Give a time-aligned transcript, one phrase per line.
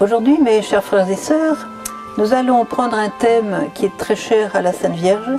[0.00, 1.68] Aujourd'hui, mes chers frères et sœurs,
[2.16, 5.38] nous allons prendre un thème qui est très cher à la Sainte Vierge,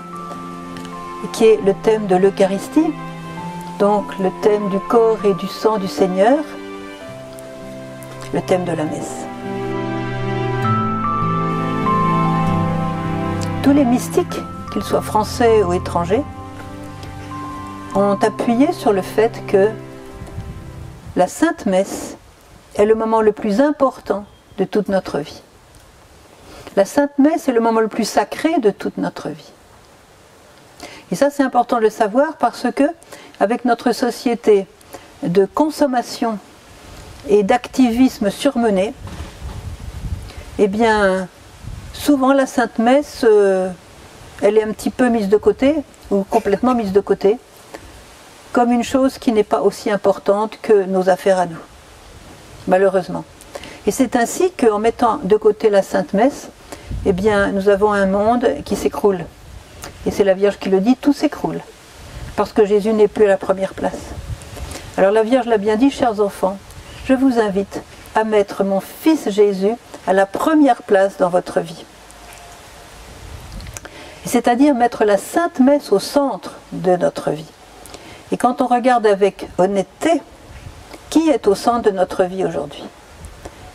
[1.33, 2.93] qui est le thème de l'Eucharistie,
[3.79, 6.37] donc le thème du corps et du sang du Seigneur,
[8.33, 9.25] le thème de la messe.
[13.63, 14.39] Tous les mystiques,
[14.71, 16.23] qu'ils soient français ou étrangers,
[17.95, 19.69] ont appuyé sur le fait que
[21.15, 22.17] la Sainte Messe
[22.75, 24.25] est le moment le plus important
[24.57, 25.41] de toute notre vie.
[26.75, 29.51] La Sainte Messe est le moment le plus sacré de toute notre vie.
[31.11, 32.83] Et ça, c'est important de le savoir parce que,
[33.39, 34.65] avec notre société
[35.23, 36.39] de consommation
[37.27, 38.93] et d'activisme surmené,
[40.57, 41.27] eh bien,
[41.93, 43.69] souvent la Sainte Messe, euh,
[44.41, 45.75] elle est un petit peu mise de côté,
[46.09, 47.37] ou complètement mise de côté,
[48.53, 51.59] comme une chose qui n'est pas aussi importante que nos affaires à nous,
[52.71, 53.25] malheureusement.
[53.85, 56.47] Et c'est ainsi qu'en mettant de côté la Sainte Messe,
[57.05, 59.25] eh bien, nous avons un monde qui s'écroule.
[60.05, 61.59] Et c'est la Vierge qui le dit, tout s'écroule.
[62.37, 63.99] Parce que Jésus n'est plus à la première place.
[64.97, 66.57] Alors la Vierge l'a bien dit, chers enfants,
[67.05, 67.81] je vous invite
[68.15, 69.75] à mettre mon Fils Jésus
[70.07, 71.85] à la première place dans votre vie.
[74.25, 77.51] C'est-à-dire mettre la Sainte Messe au centre de notre vie.
[78.31, 80.21] Et quand on regarde avec honnêteté,
[81.11, 82.83] qui est au centre de notre vie aujourd'hui?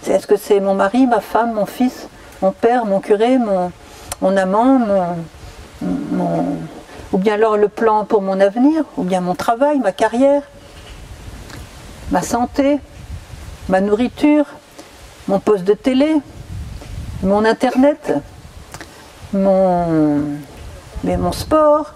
[0.08, 2.08] Est-ce que c'est mon mari, ma femme, mon fils,
[2.40, 4.80] mon père, mon curé, mon, amant,
[5.82, 6.56] mon,
[7.12, 10.42] ou bien alors le plan pour mon avenir, ou bien mon travail, ma carrière,
[12.10, 12.80] ma santé,
[13.68, 14.46] ma nourriture,
[15.28, 16.16] mon poste de télé,
[17.22, 18.14] mon internet,
[19.34, 20.38] mon,
[21.32, 21.92] sport.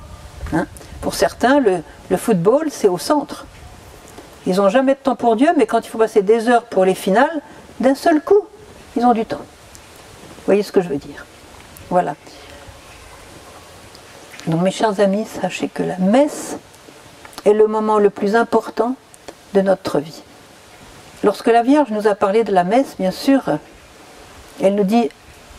[0.53, 0.67] Hein?
[1.01, 3.47] Pour certains, le football, c'est au centre.
[4.47, 6.85] Ils n'ont jamais de temps pour Dieu, mais quand il faut passer des heures pour
[6.85, 7.41] les finales,
[7.79, 8.41] d'un seul coup,
[8.97, 9.39] ils ont du temps.
[9.39, 11.27] Vous voyez ce que je veux dire
[11.91, 12.15] Voilà.
[14.47, 16.57] Donc mes chers amis, sachez que la messe
[17.45, 18.97] est le moment le plus important
[19.55, 20.23] de notre vie.
[21.23, 23.43] Lorsque la Vierge nous a parlé de la messe, bien sûr,
[24.63, 25.11] elle nous dit,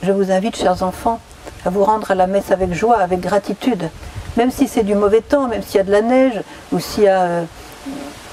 [0.02, 1.20] je vous invite, chers enfants,
[1.66, 3.90] à vous rendre à la messe avec joie, avec gratitude,
[4.38, 6.42] même si c'est du mauvais temps, même s'il y a de la neige,
[6.72, 7.44] ou s'il y a euh,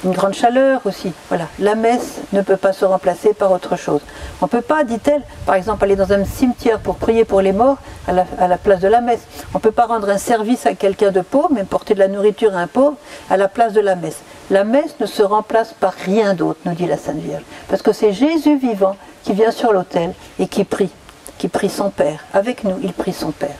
[0.04, 1.12] une grande chaleur aussi.
[1.28, 4.00] Voilà, la messe ne peut pas se remplacer par autre chose.
[4.40, 7.52] On ne peut pas, dit-elle, par exemple, aller dans un cimetière pour prier pour les
[7.52, 9.20] morts à la, place de la messe.
[9.54, 12.08] On ne peut pas rendre un service à quelqu'un de pauvre, même porter de la
[12.08, 12.96] nourriture à un pauvre,
[13.30, 14.18] à la place de la messe.
[14.50, 17.42] La messe ne se remplace par rien d'autre, nous dit la Sainte Vierge.
[17.68, 20.90] Parce que c'est Jésus vivant qui vient sur l'autel et qui prie,
[21.38, 22.24] qui prie son Père.
[22.32, 23.56] Avec nous, il prie son Père.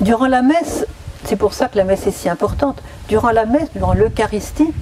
[0.00, 0.86] Durant la messe,
[1.24, 2.82] c'est pour ça que la messe est si importante.
[3.08, 4.72] Durant la messe, durant l'Eucharistie,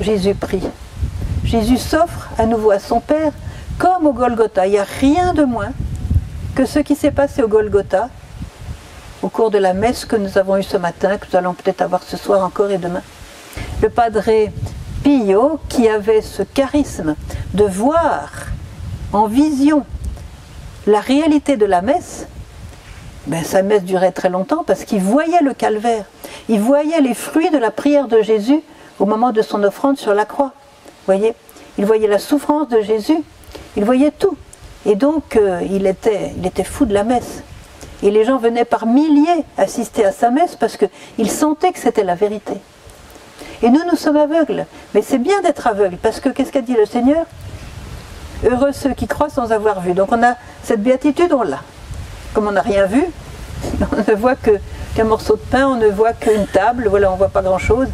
[0.00, 0.62] Jésus prie.
[1.44, 3.32] Jésus s'offre à nouveau à son Père
[3.78, 4.66] comme au Golgotha.
[4.66, 5.72] Il n'y a rien de moins
[6.54, 8.08] que ce qui s'est passé au Golgotha
[9.22, 11.82] au cours de la messe que nous avons eue ce matin, que nous allons peut-être
[11.82, 13.02] avoir ce soir encore et demain.
[13.82, 14.22] Le Padre
[15.02, 17.16] Pio, qui avait ce charisme
[17.54, 18.30] de voir
[19.12, 19.84] en vision
[20.86, 22.26] la réalité de la messe,
[23.26, 26.04] ben, sa messe durait très longtemps parce qu'il voyait le calvaire.
[26.48, 28.60] Il voyait les fruits de la prière de Jésus
[28.98, 30.52] au moment de son offrande sur la croix.
[31.06, 31.34] voyez
[31.78, 33.18] Il voyait la souffrance de Jésus.
[33.76, 34.36] Il voyait tout.
[34.86, 37.42] Et donc, euh, il, était, fou de la messe.
[38.02, 42.04] Et les gens venaient par milliers assister à sa messe parce qu'ils sentaient que c'était
[42.04, 42.54] la vérité.
[43.62, 44.66] Et nous, nous sommes aveugles.
[44.94, 47.26] Mais c'est bien d'être aveugle parce que qu'est-ce qu'a dit le Seigneur?
[48.44, 49.94] Heureux ceux qui croient sans avoir vu.
[49.94, 51.60] Donc on a cette béatitude, on l'a
[52.32, 53.04] comme on n'a rien vu,
[53.92, 54.36] on ne voit
[54.98, 57.86] qu'un morceau de pain, on ne voit qu'une table, voilà, on ne voit pas grand-chose.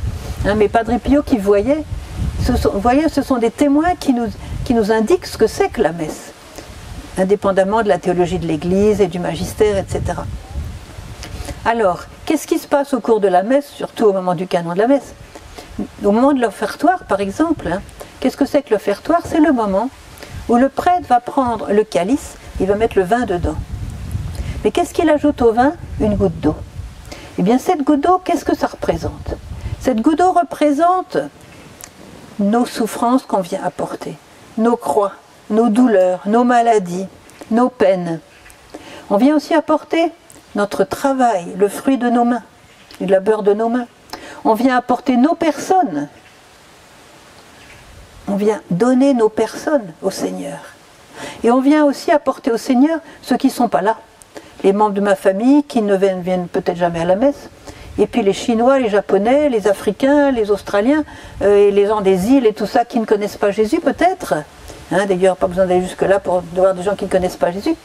[0.47, 1.85] Hein, mais Padre Pio qui voyait,
[2.43, 5.93] ce sont, voyez, ce sont des témoins qui nous, indiquent ce que c'est que la
[5.93, 6.33] messe,
[7.19, 10.01] indépendamment de la théologie de l'Église et du magistère, etc.
[11.67, 14.73] Alors, qu'est-ce qui se passe au cours de la messe, surtout au moment du canon
[14.73, 15.13] de la messe?
[16.03, 17.83] Au moment de l'offertoire, par exemple, hein,
[18.21, 19.21] qu'est-ce que c'est que l'offertoire?
[19.27, 19.91] C'est le moment
[20.49, 23.57] où le prêtre va prendre le calice, il va mettre le vin dedans.
[24.65, 25.75] Mais qu'est-ce qu'il ajoute au vin?
[26.01, 26.57] Une goutte d'eau.
[27.39, 29.35] Eh bien, cette goutte d'eau, qu'est-ce que ça représente?
[29.81, 31.19] Cette goutte d'eau représente
[32.39, 34.17] nos souffrances qu'on vient apporter,
[34.57, 35.13] nos croix,
[35.51, 37.07] nos douleurs, nos maladies,
[37.51, 38.21] nos peines.
[39.11, 40.13] On vient aussi apporter
[40.55, 42.43] notre travail, le fruit de nos mains,
[43.01, 43.87] le labeur de nos mains.
[44.45, 46.09] On vient apporter nos personnes.
[48.29, 50.59] On vient donner nos personnes au Seigneur.
[51.43, 53.99] Et on vient aussi apporter au Seigneur ceux qui ne sont pas là
[54.65, 57.51] les membres de ma famille qui ne viennent, peut-être jamais à la messe,
[57.99, 61.05] et puis les Chinois, les Japonais, les Africains, les Australiens,
[61.43, 64.35] euh, et les gens des îles et tout ça qui ne connaissent pas Jésus peut-être.
[64.91, 67.77] Hein, D'ailleurs, pas besoin d'aller jusque-là pour voir des gens qui ne connaissent pas Jésus.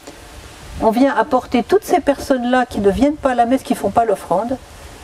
[0.80, 3.78] On vient apporter toutes ces personnes-là qui ne viennent pas à la messe, qui ne
[3.78, 4.56] font pas l'offrande,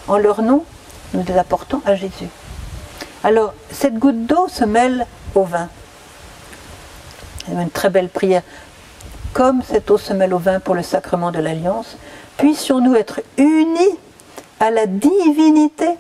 [0.09, 0.65] en leur nom,
[1.13, 2.29] nous les apportons à Jésus.
[3.23, 5.69] Alors, cette goutte d'eau se mêle au vin.
[7.47, 8.43] C'est une très belle prière.
[9.37, 11.99] Comme cette eau se mêle au vin pour le sacrement de l'alliance,
[12.39, 13.99] puissions-nous être unis
[14.61, 15.91] à la divinité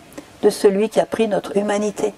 [0.42, 2.14] de celui qui a pris notre humanité.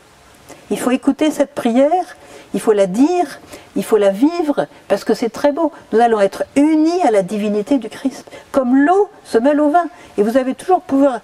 [0.70, 2.17] Il faut écouter cette prière,
[2.55, 3.41] il faut la dire,
[3.75, 5.73] il faut la vivre, parce que c'est très beau.
[5.93, 9.87] Nous allons être unis à la divinité du Christ, comme l'eau se mêle au vin.
[10.19, 11.19] Et vous avez toujours pouvoir,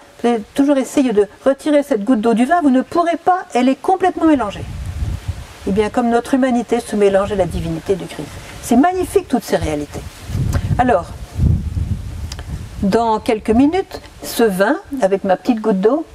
[0.56, 3.81] toujours essayé de retirer cette goutte d'eau du vin, vous ne pourrez pas, elle est
[3.81, 4.58] complètement mélangée.
[4.58, 8.53] Et eh bien, comme notre humanité se mélange à la divinité du Christ.
[8.64, 10.00] C'est magnifique toutes ces réalités.
[10.78, 11.05] Alors,
[12.82, 16.06] dans quelques minutes, ce vin, avec ma petite goutte d'eau,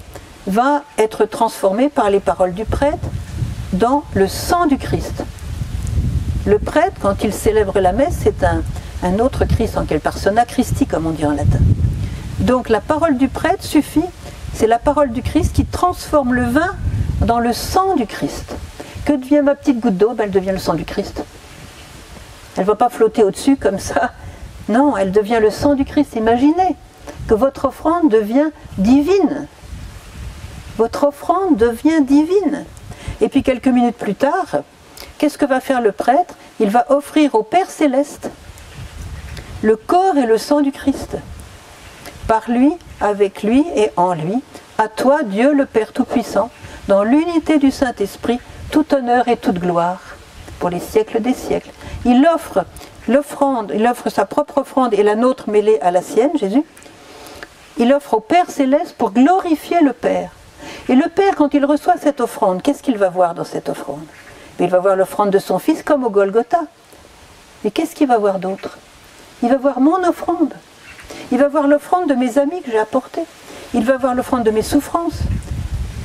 [0.48, 3.08] va être transformé par les paroles du prêtre
[3.74, 5.24] dans le sang du Christ.
[6.48, 10.88] Le prêtre, quand il célèbre la messe, c'est un, autre Christ en quelle persona Christi,
[10.88, 11.60] comme on dit en latin.
[12.40, 14.06] Donc la parole du prêtre suffit,
[14.56, 16.72] c'est la parole du Christ qui transforme le vin
[17.22, 18.56] dans le sang du Christ.
[19.06, 20.16] Que devient ma petite goutte d'eau?
[20.16, 21.24] Ben, Elle devient le sang du Christ.
[22.60, 24.12] Elle ne va pas flotter au-dessus comme ça
[24.70, 26.16] non, elle devient le sang du Christ.
[26.16, 26.76] Imaginez
[27.28, 29.48] que votre offrande devient divine.
[30.78, 32.66] Votre offrande devient divine.
[33.20, 34.60] Et puis quelques minutes plus tard,
[35.18, 36.36] qu'est-ce que va faire le prêtre?
[36.60, 38.30] Il va offrir au Père céleste
[39.64, 41.18] le corps et le sang du Christ.
[42.28, 42.72] Par lui,
[43.02, 44.42] avec lui et en lui,
[44.78, 46.52] à toi, Dieu le Père Tout-Puissant,
[46.88, 48.40] dans l'unité du Saint-Esprit,
[48.70, 50.00] tout honneur et toute gloire,
[50.60, 51.72] pour les siècles des siècles.
[52.06, 52.66] Il offre
[53.08, 56.64] l'offrande, il offre sa propre offrande et la nôtre mêlée à la sienne, Jésus.
[57.78, 60.32] Il offre au Père céleste pour glorifier le Père.
[60.90, 64.06] Et le Père, quand il reçoit cette offrande, qu'est-ce qu'il va voir dans cette offrande?
[64.60, 66.62] Il va voir l'offrande de son Fils comme au Golgotha.
[67.64, 68.78] Mais qu'est-ce qu'il va voir d'autre?
[69.42, 70.54] Il va voir mon offrande.
[71.32, 73.24] Il va voir l'offrande de mes amis que j'ai apportés.
[73.74, 75.20] Il va voir l'offrande de mes souffrances,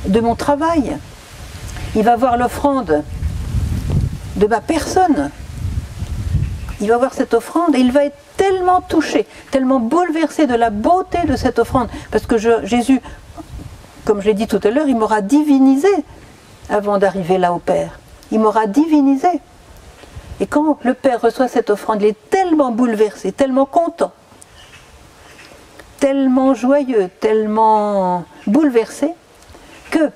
[0.05, 0.97] de mon travail.
[1.95, 3.03] Il va voir l'offrande
[4.35, 5.31] de ma personne,
[6.85, 10.69] il va voir cette offrande et il va être tellement touché, tellement bouleversé de la
[10.69, 11.89] beauté de cette offrande.
[12.11, 13.01] Parce que Jésus,
[14.05, 15.89] comme je l'ai dit tout à l'heure, il m'aura divinisé
[16.69, 17.99] avant d'arriver là au Père.
[18.31, 19.27] Il m'aura divinisé.
[20.39, 24.11] Et quand le Père reçoit cette offrande, il est tellement bouleversé, tellement content,
[25.99, 29.09] tellement joyeux, tellement bouleversé,
[29.89, 30.11] que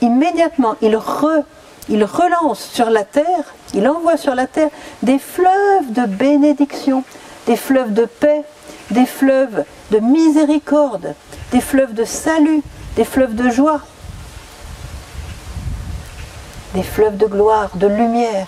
[0.00, 1.44] immédiatement il re
[1.88, 4.70] il relance sur la terre, il envoie sur la terre
[5.02, 7.04] des fleuves de bénédiction,
[7.46, 8.42] des fleuves de paix,
[8.90, 11.14] des fleuves de miséricorde,
[11.52, 12.62] des fleuves de salut,
[12.96, 13.80] des fleuves de joie,
[16.74, 18.46] des fleuves de gloire, de lumière.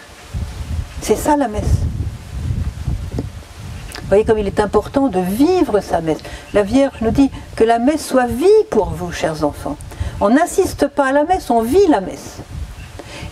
[1.03, 1.65] C'est ça la messe.
[3.97, 6.19] Vous voyez comme il est important de vivre sa messe.
[6.53, 9.77] La Vierge nous dit que la messe soit vie pour vous, chers enfants.
[10.21, 12.39] On n'assiste pas à la messe, on vit la messe.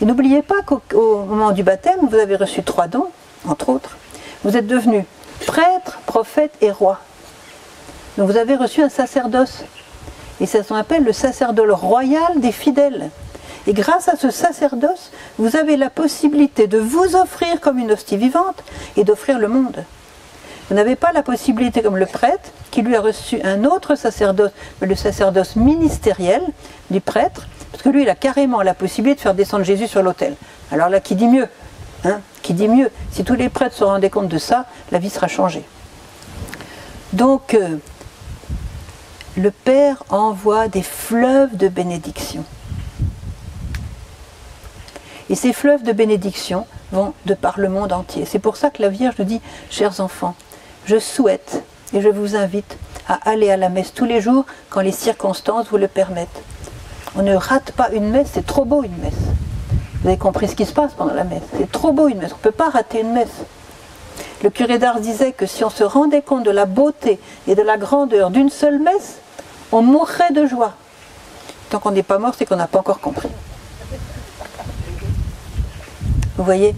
[0.00, 3.08] Et n'oubliez pas qu'au moment du baptême, vous avez reçu trois dons,
[3.48, 3.96] entre autres.
[4.44, 5.04] Vous êtes devenu
[5.46, 7.00] prêtre, prophète et roi.
[8.16, 9.64] Donc vous avez reçu un sacerdoce.
[10.40, 13.10] Et ça s'appelle le sacerdoce royal des fidèles.
[13.66, 18.16] Et grâce à ce sacerdoce, vous avez la possibilité de vous offrir comme une hostie
[18.16, 18.62] vivante
[18.96, 19.84] et d'offrir le monde.
[20.68, 24.52] Vous n'avez pas la possibilité comme le prêtre, qui lui a reçu un autre sacerdoce,
[24.80, 26.42] le sacerdoce ministériel
[26.90, 30.02] du prêtre, parce que lui, il a carrément la possibilité de faire descendre Jésus sur
[30.02, 30.34] l'autel.
[30.70, 31.48] Alors là, qui dit mieux
[32.04, 35.10] hein Qui dit mieux Si tous les prêtres se rendaient compte de ça, la vie
[35.10, 35.64] sera changée.
[37.12, 37.76] Donc, euh,
[39.36, 42.44] le Père envoie des fleuves de bénédiction.
[45.30, 48.24] Et ces fleuves de bénédiction vont de par le monde entier.
[48.24, 50.34] C'est pour ça que la Vierge nous dit, chers enfants,
[50.86, 54.80] je souhaite et je vous invite à aller à la messe tous les jours quand
[54.80, 56.42] les circonstances vous le permettent.
[57.16, 59.14] On ne rate pas une messe, c'est trop beau une messe.
[60.00, 61.42] Vous avez compris ce qui se passe pendant la messe.
[61.56, 63.32] C'est trop beau une messe, on ne peut pas rater une messe.
[64.42, 67.62] Le curé d'Ars disait que si on se rendait compte de la beauté et de
[67.62, 69.16] la grandeur d'une seule messe,
[69.72, 70.74] on mourrait de joie.
[71.70, 73.28] Tant qu'on n'est pas mort, c'est qu'on n'a pas encore compris.
[76.36, 76.76] Vous voyez?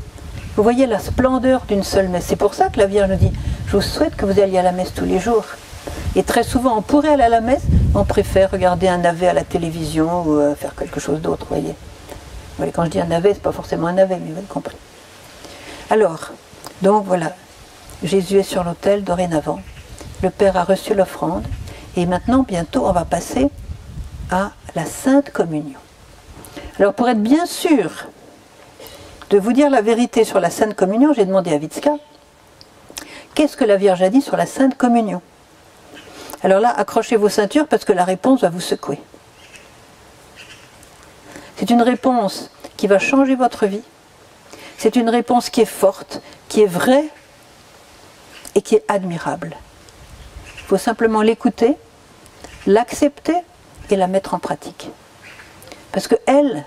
[0.57, 2.25] Vous voyez la splendeur d'une seule messe.
[2.27, 3.33] C'est pour ça que la Vierge nous dit,
[3.67, 5.45] je vous souhaite que vous alliez à la messe tous les jours.
[6.17, 7.63] Et très souvent, on pourrait aller à la messe,
[7.95, 11.57] on préfère regarder un navet à la télévision ou euh, faire quelque chose d'autre, vous
[11.57, 11.75] voyez.
[12.75, 14.77] Quand je dis un navet, c'est pas forcément un navet, mais vous avez compris.
[15.89, 16.31] Alors,
[16.83, 17.35] donc voilà,
[18.03, 19.61] Jésus est sur l'autel dorénavant.
[20.23, 21.45] Le Père a reçu l'offrande.
[21.97, 23.51] Et maintenant, bientôt, on va passer
[24.31, 25.79] à la Sainte Communion.
[26.79, 28.07] Alors pour être bien sûr
[29.31, 31.93] de vous dire la vérité sur la Sainte Communion, j'ai demandé à Vitska,
[33.35, 35.21] qu'est-ce que la Vierge a dit sur la Sainte Communion?
[36.43, 38.99] Alors là, accrochez vos ceintures parce que la réponse va vous secouer.
[41.57, 43.83] C'est une réponse qui va changer votre vie.
[44.79, 47.05] C'est une réponse qui est forte, qui est vraie
[48.55, 49.55] et qui est admirable.
[50.57, 51.77] Il faut simplement l'écouter,
[52.67, 53.37] l'accepter
[53.91, 54.89] et la mettre en pratique.
[55.93, 56.65] Parce que elle,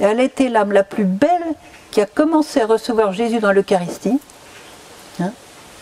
[0.00, 1.54] elle été l'âme la plus belle
[1.90, 4.18] qui a commencé à recevoir Jésus dans l'Eucharistie.
[5.20, 5.32] Hein.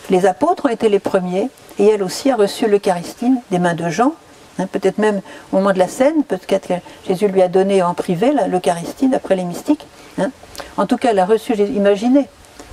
[0.09, 3.89] les apôtres ont été les premiers, et elle aussi a reçu l'Eucharistie des mains de
[3.89, 4.13] Jean.
[4.59, 4.67] Hein.
[4.67, 5.21] peut-être même
[5.51, 6.73] au moment de la scène, peut-être que
[7.07, 9.87] Jésus lui a donné en privé l'Eucharistie, d'après les mystiques.
[10.19, 10.31] Hein.
[10.75, 12.27] En tout cas, elle a reçu, imaginez,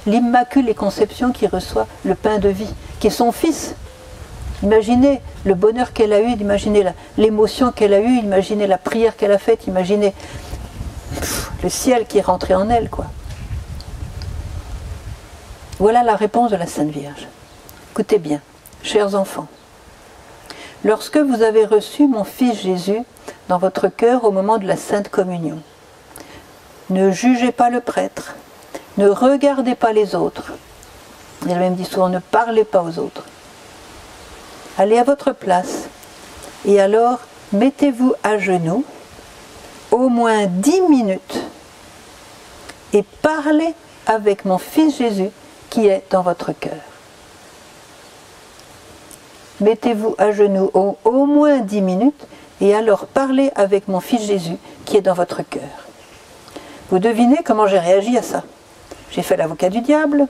[0.06, 3.76] l'Immaculée Conception qui reçoit le pain de vie, qui est son fils.
[4.62, 6.84] Imaginez le bonheur qu'elle a eu, imaginez
[7.16, 10.12] l'émotion qu'elle a eue, imaginez la prière qu'elle a faite, imaginez
[11.62, 13.06] le ciel qui est rentré en elle, quoi.
[15.78, 17.28] Voilà la réponse de la Sainte Vierge.
[17.92, 18.40] Écoutez bien,
[18.86, 19.48] chers enfants,
[20.84, 23.00] lorsque vous avez reçu mon Fils Jésus
[23.48, 25.58] dans votre cœur au moment de la Sainte Communion,
[26.90, 28.36] ne jugez pas le prêtre,
[28.96, 30.52] ne regardez pas les autres.
[31.44, 33.24] Il a même dit souvent, ne parlez pas aux autres.
[34.78, 35.88] Allez à votre place
[36.64, 37.18] et alors
[37.52, 38.84] mettez-vous à genoux
[39.90, 41.42] au moins dix minutes
[42.92, 43.74] et parlez
[44.06, 45.30] avec mon Fils Jésus
[45.70, 46.95] qui est dans votre cœur.
[49.60, 52.26] Mettez-vous à genoux au, moins dix minutes
[52.60, 55.62] et alors parlez avec mon Fils Jésus qui est dans votre cœur.
[56.90, 58.42] Vous devinez comment j'ai réagi à ça
[59.10, 60.26] J'ai fait l'avocat du diable,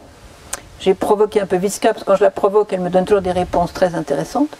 [0.80, 3.22] j'ai provoqué un peu Visca, parce que quand je la provoque, elle me donne toujours
[3.22, 4.56] des réponses très intéressantes.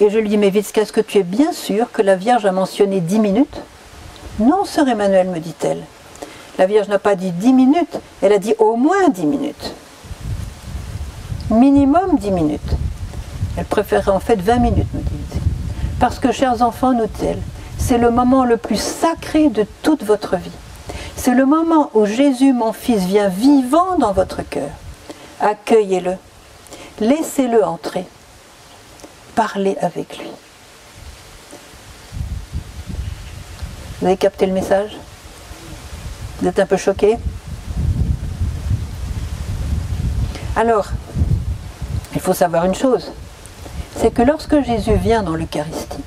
[0.00, 2.46] Et je lui dis, mais Visca, est-ce que tu es bien sûr que la Vierge
[2.46, 3.60] a mentionné dix minutes?
[4.38, 5.82] Non, sœur Emmanuel, me dit-elle.
[6.58, 9.74] La Vierge n'a pas dit dix minutes, elle a dit au moins dix minutes.
[11.50, 12.60] Minimum dix minutes.
[13.58, 15.40] Elle préférait en fait 20 minutes, me dit
[15.98, 17.40] Parce que, chers enfants, nous dit-elle,
[17.76, 20.52] c'est le moment le plus sacré de toute votre vie.
[21.16, 24.70] C'est le moment où Jésus, mon Fils, vient vivant dans votre cœur.
[25.40, 26.14] Accueillez-le.
[27.00, 28.06] Laissez-le entrer.
[29.34, 30.28] Parlez avec lui.
[34.00, 34.96] Vous avez capté le message?
[36.40, 37.18] Vous êtes un peu choqué?
[40.54, 40.86] Alors,
[42.14, 43.10] il faut savoir une chose,
[44.00, 46.02] c'est que lorsque Jésus vient dans l'Eucharistie,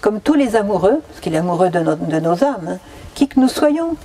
[0.00, 2.78] comme tous les amoureux, parce qu'il est amoureux de, nos âmes, hein,
[3.14, 3.96] qui que nous soyons.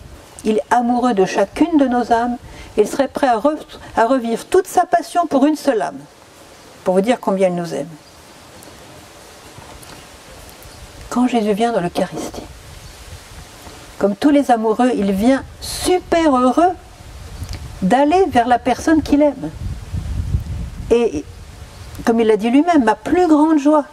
[0.43, 2.37] Il est amoureux de chacune de nos âmes
[2.75, 3.37] et il serait prêt à,
[4.07, 5.99] revivre toute sa passion pour une seule âme,
[6.83, 7.89] pour vous dire combien il nous aime.
[11.09, 12.41] Quand Jésus vient dans l'Eucharistie,
[13.99, 16.71] comme tous les amoureux, il vient super heureux
[17.83, 19.51] d'aller vers la personne qu'il aime.
[20.89, 21.23] Et
[22.05, 23.85] comme il l'a dit lui-même, ma plus grande joie,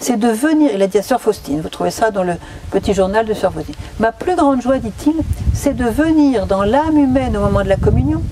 [0.00, 2.34] c'est de venir, il a dit à Sœur Faustine, vous trouvez ça dans le
[2.70, 5.16] petit journal de Sœur Faustine, ma plus grande joie, dit-il,
[5.54, 8.22] c'est de venir dans l'âme humaine au moment de la communion,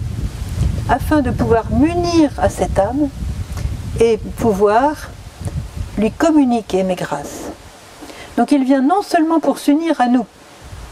[0.89, 3.09] afin de pouvoir m'unir à cette âme
[4.01, 5.11] et pouvoir
[5.99, 7.51] lui communiquer mes grâces.
[8.37, 10.27] Donc il vient non seulement pour s'unir à nous,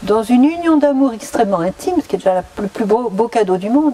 [0.03, 3.57] dans une union d'amour extrêmement intime, ce qui est déjà le plus beau, beau cadeau
[3.57, 3.93] du monde,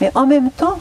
[0.00, 0.78] mais en même temps,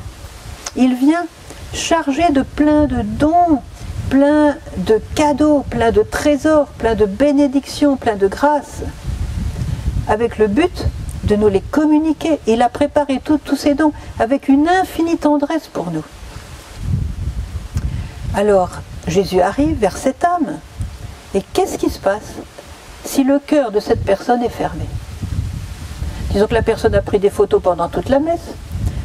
[0.76, 1.26] il vient
[1.74, 3.62] chargé de plein de dons
[4.10, 8.82] plein de cadeaux, plein de trésors, plein de bénédictions, plein de grâces,
[10.08, 10.86] avec le but
[11.26, 12.40] de nous les communiquer.
[12.48, 16.04] Il a préparé tous ces dons avec une infinie tendresse pour nous.
[18.34, 18.70] Alors,
[19.08, 20.60] Jésus arrive vers cette âme.
[21.36, 22.34] Et qu'est-ce qui se passe
[23.06, 24.86] si le cœur de cette personne est fermé?
[26.32, 28.54] Disons que la personne a pris des photos pendant toute la messe,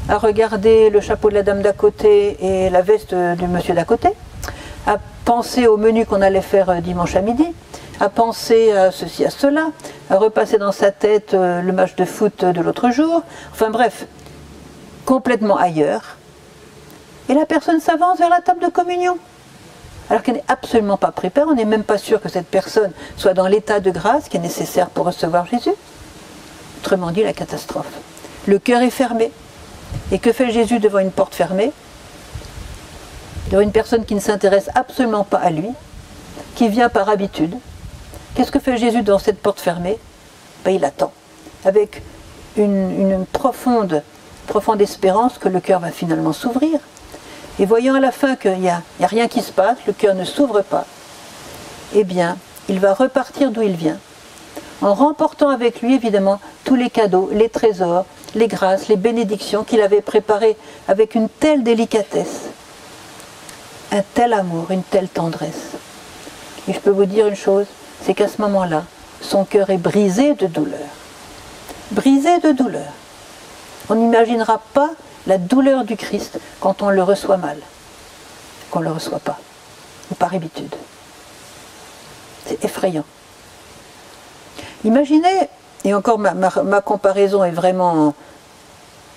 [0.08, 3.84] a regardé le chapeau de la dame d'à côté et la veste du monsieur d'à
[3.84, 4.10] côté,
[4.86, 7.46] à penser au menu qu'on allait faire euh, dimanche à midi,
[8.00, 9.68] à penser à ceci, à cela,
[10.10, 14.06] à repasser dans sa tête euh, le match de foot de l'autre jour, enfin bref,
[15.06, 16.16] complètement ailleurs.
[17.30, 19.16] Et la personne s'avance vers la table de communion.
[20.10, 23.32] Alors qu'elle n'est absolument pas préparée, on n'est même pas sûr que cette personne soit
[23.32, 25.72] dans l'état de grâce qui est nécessaire pour recevoir Jésus.
[26.82, 27.86] Autrement dit, la catastrophe.
[28.46, 29.32] Le cœur est fermé.
[30.12, 31.72] Et que fait Jésus devant une porte fermée
[33.56, 35.70] a une personne qui ne s'intéresse absolument pas à lui,
[36.54, 37.54] qui vient par habitude.
[38.34, 39.98] Qu'est-ce que fait Jésus dans cette porte fermée?
[40.64, 41.12] Ben, Il attend,
[41.64, 42.02] avec
[42.56, 44.02] une, profonde,
[44.46, 46.80] profonde espérance que le cœur va finalement s'ouvrir.
[47.58, 50.14] Et voyant à la fin qu'il n'y a, a rien qui se passe, le cœur
[50.14, 50.86] ne s'ouvre pas,
[51.94, 52.36] eh bien,
[52.68, 53.98] il va repartir d'où il vient,
[54.82, 59.80] en remportant avec lui évidemment tous les cadeaux, les trésors, les grâces, les bénédictions qu'il
[59.80, 60.56] avait préparées
[60.88, 62.42] avec une telle délicatesse,
[63.92, 65.72] un tel amour, une telle tendresse.
[66.68, 67.66] Et je peux vous dire une chose,
[68.02, 68.84] c'est qu'à ce moment-là,
[69.20, 70.78] son cœur est brisé de douleur.
[71.90, 72.92] Brisé de douleur.
[73.88, 74.90] On n'imaginera pas
[75.26, 77.58] la douleur du Christ quand on le reçoit mal,
[78.70, 79.38] qu'on ne le reçoit pas,
[80.10, 80.74] ou par habitude.
[82.46, 83.04] C'est effrayant.
[84.84, 85.48] Imaginez,
[85.84, 88.14] et encore ma, comparaison est vraiment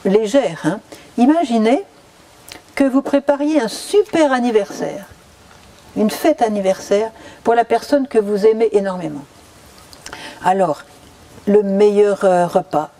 [0.06, 0.80] légère, hein,
[1.18, 1.84] imaginez
[2.76, 5.06] que vous prépariez un super anniversaire,
[5.96, 7.12] une fête anniversaire
[7.44, 9.24] pour la personne que vous aimez énormément.
[10.44, 10.84] Alors,
[11.48, 12.92] le meilleur euh, repas,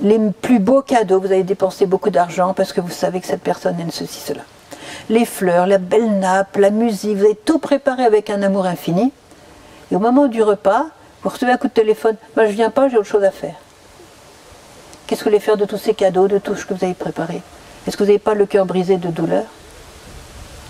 [0.00, 3.42] les plus beaux cadeaux, vous avez dépensé beaucoup d'argent parce que vous savez que cette
[3.42, 4.42] personne aime ceci, cela.
[5.08, 9.12] Les fleurs, la belle nappe, la musique, vous avez tout préparé avec un amour infini.
[9.90, 10.86] Et au moment du repas,
[11.22, 13.54] vous recevez un coup de téléphone, moi je viens pas, j'ai autre chose à faire.
[15.06, 16.94] Qu'est-ce que vous voulez faire de tous ces cadeaux, de tout ce que vous avez
[16.94, 17.42] préparé?
[17.86, 19.44] Est-ce que vous n'avez pas le cœur brisé de douleur?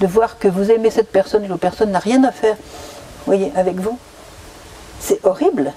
[0.00, 2.56] De voir que vous aimez cette personne et que personne n'a rien à faire,
[3.26, 3.98] voyez, avec vous?
[5.00, 5.72] C'est horrible.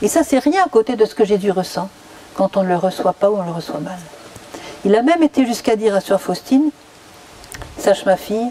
[0.00, 1.90] Et ça, c'est rien à côté de ce que Jésus ressent
[2.34, 3.98] quand on ne le reçoit pas ou on le reçoit mal.
[4.84, 6.70] Il a même été jusqu'à dire à Sœur Faustine,
[7.78, 8.50] sache ma fille,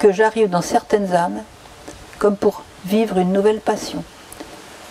[0.00, 1.42] que j'arrive dans certaines âmes
[2.18, 4.02] comme pour vivre une nouvelle passion.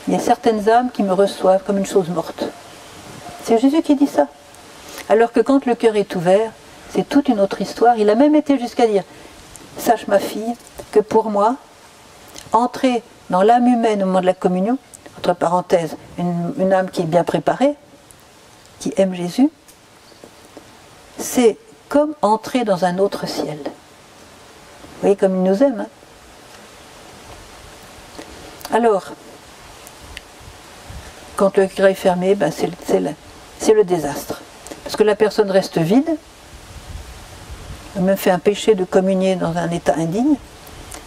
[0.08, 2.46] Il y a certaines âmes qui me reçoivent comme une chose morte.
[3.44, 4.27] C'est Jésus qui dit ça.
[5.08, 6.51] Alors que quand le cœur est ouvert,
[6.91, 7.98] c'est toute une autre histoire.
[7.98, 9.03] Il a même été jusqu'à dire,
[9.77, 10.56] sache ma fille,
[10.91, 11.56] que pour moi,
[12.51, 14.77] entrer dans l'âme humaine au moment de la communion,
[15.18, 17.75] entre parenthèses, une âme qui est bien préparée,
[18.79, 19.50] qui aime Jésus,
[21.18, 21.58] c'est
[21.89, 23.60] comme entrer dans un autre ciel.
[23.63, 25.82] Vous voyez comme il nous aime.
[25.82, 25.88] Hein
[28.72, 29.12] Alors,
[31.39, 32.67] quand le cœur est fermé, ben c'est
[33.74, 34.41] le, désastre.
[34.84, 36.17] Parce que la personne reste vide,
[37.95, 40.36] elle me fait un péché de communier dans un état indigne,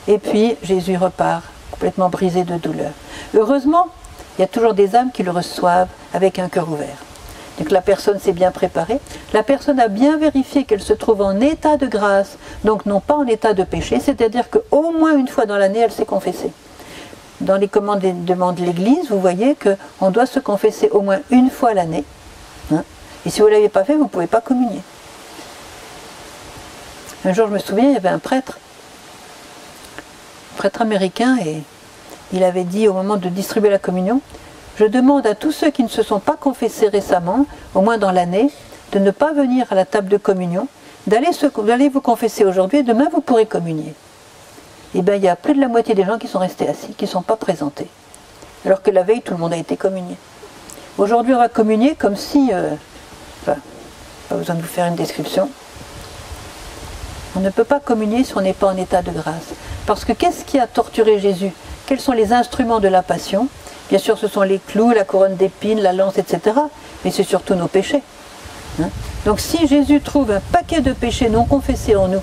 [0.09, 2.93] et puis Jésus repart complètement brisé de douleur.
[3.35, 3.89] Heureusement,
[4.39, 6.97] il y a toujours des âmes qui le reçoivent avec un cœur ouvert.
[7.59, 9.01] Donc la personne s'est bien préparée,
[9.35, 13.17] la personne a bien vérifié qu'elle se trouve en état de grâce, donc non pas
[13.17, 16.53] en état de péché, c'est-à-dire qu'au moins une fois dans l'année, elle s'est confessée.
[17.43, 21.19] Dans les commandes et demandes de l'Église, vous voyez qu'on doit se confesser au moins
[21.31, 22.05] une fois l'année.
[22.73, 22.85] Hein.
[23.27, 24.81] et si vous ne l'avez pas fait, vous ne pouvez pas communier.
[27.25, 28.59] Un jour, je me souviens, il y avait un prêtre,
[30.55, 31.65] un prêtre américain, et
[32.33, 34.21] il avait dit au moment de distribuer la communion,
[34.79, 38.13] je demande à tous ceux qui ne se sont pas confessés récemment, au moins dans
[38.13, 38.51] l'année,
[38.93, 40.69] de ne pas venir à la table de communion,
[41.09, 43.95] d'aller vous confesser aujourd'hui et demain vous pourrez communier.
[44.95, 46.93] Eh bien il y a plus de la moitié des gens qui sont restés assis,
[46.95, 47.89] qui ne sont pas présentés.
[48.65, 50.17] Alors que la veille, tout le monde a été communié.
[50.99, 52.51] Aujourd'hui, on va communier comme si...
[52.53, 52.71] Euh,
[53.43, 53.59] enfin,
[54.29, 55.49] pas besoin de vous faire une description.
[57.35, 59.55] On ne peut pas communier si on n'est pas en état de grâce.
[59.87, 61.51] Parce que qu'est-ce qui a torturé Jésus?
[61.87, 63.49] Quels sont les instruments de la passion?
[63.89, 66.57] Bien sûr, ce sont les clous, la couronne d'épines, la lance, etc.
[67.05, 68.03] Mais c'est surtout nos péchés.
[68.81, 68.91] Hein?
[69.25, 72.23] Donc si Jésus trouve un paquet de péchés non confessés en nous,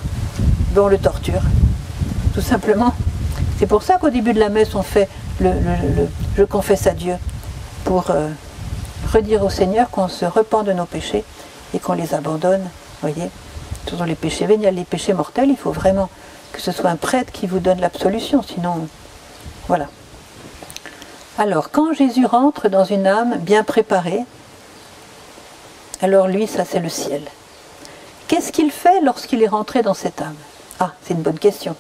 [0.73, 1.41] ben, on le torture.
[2.39, 2.93] Tout simplement.
[3.57, 5.09] C'est pour ça qu'au début de la messe, on fait
[5.41, 5.51] le,
[6.37, 7.15] Je confesse à Dieu
[7.83, 8.29] pour euh,
[9.11, 11.25] redire au Seigneur qu'on se repent de nos péchés
[11.73, 12.61] et qu'on les abandonne.
[13.01, 13.29] Voyez,
[13.89, 16.09] sont les péchés véniels, les péchés mortels, il faut vraiment
[16.53, 18.87] que ce soit un prêtre qui vous donne l'absolution, sinon,
[19.67, 19.87] voilà.
[21.37, 24.23] Alors, quand Jésus rentre dans une âme bien préparée,
[26.01, 27.21] alors lui, ça c'est le ciel.
[28.29, 30.37] Qu'est-ce qu'il fait lorsqu'il est rentré dans cette âme?
[30.79, 31.75] Ah, c'est une bonne question.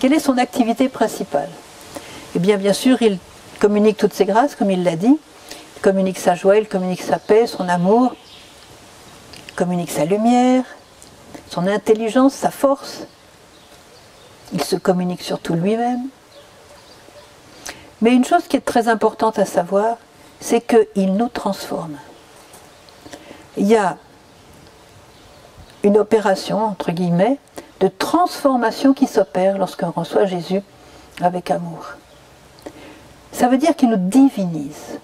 [0.00, 1.50] Quelle est son activité principale?
[2.34, 3.18] Eh bien, bien sûr, il
[3.60, 5.18] communique toutes ses grâces, comme il l'a dit.
[5.76, 8.16] Il communique sa joie, il communique sa paix, son amour,
[9.48, 10.64] il communique sa lumière,
[11.50, 13.06] son intelligence, sa force.
[14.54, 16.08] Il se communique surtout lui-même.
[18.00, 19.98] Mais une chose qui est très importante à savoir,
[20.40, 21.98] c'est qu'il nous transforme.
[23.58, 23.98] Il y a
[25.82, 27.38] une opération, entre guillemets,
[27.80, 30.60] de transformation qui s'opère lorsqu'on reçoit Jésus
[31.20, 31.94] avec amour.
[33.32, 34.98] Ça veut dire qu'il nous divinise.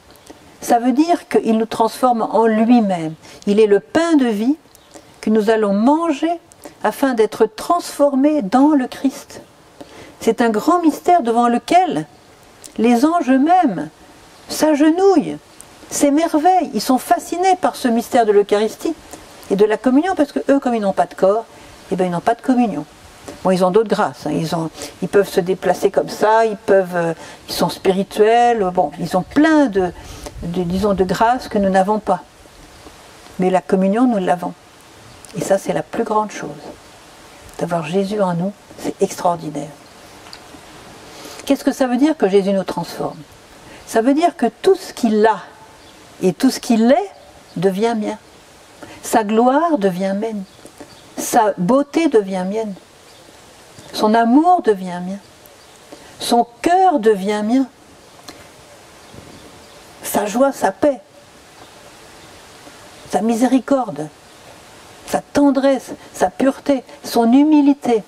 [0.60, 3.14] Ça veut dire qu'il nous transforme en lui-même.
[3.46, 4.56] Il est le pain de vie
[5.20, 6.30] que nous allons manger
[6.82, 9.42] afin d'être transformés dans le Christ.
[10.20, 12.06] C'est un grand mystère devant lequel
[12.78, 13.88] les anges eux-mêmes
[14.48, 15.38] s'agenouillent,
[15.90, 18.94] s'émerveillent, ils sont fascinés par ce mystère de l'Eucharistie
[19.50, 21.46] et de la communion, parce que eux, comme ils n'ont pas de corps,
[21.90, 22.84] eh bien, ils n'ont pas de communion.
[23.42, 24.26] Bon, ils ont d'autres grâces.
[24.26, 24.30] hein.
[24.32, 24.70] Ils, ont,
[25.02, 27.14] ils peuvent se déplacer comme ça, ils, peuvent, euh,
[27.48, 28.68] ils sont spirituels.
[28.72, 29.92] Bon, ils ont plein de,
[30.42, 32.22] de, disons, de grâces que nous n'avons pas.
[33.38, 34.54] Mais la communion, nous l'avons.
[35.36, 36.50] Et ça, c'est la plus grande chose.
[37.58, 39.68] D'avoir Jésus en nous, c'est extraordinaire.
[41.44, 43.18] Qu'est-ce que ça veut dire que Jésus nous transforme?
[43.86, 45.38] Ça veut dire que tout ce qu'il a
[46.22, 47.10] et tout ce qu'il est
[47.56, 48.18] devient mien.
[49.02, 50.42] Sa gloire devient mienne.
[51.16, 52.74] Sa beauté devient mienne.
[53.92, 55.18] Son amour devient mien.
[56.18, 57.66] Son cœur devient mien.
[60.02, 61.00] Sa joie, sa paix.
[63.10, 64.08] Sa miséricorde.
[65.06, 68.02] Sa tendresse, sa pureté, son humilité.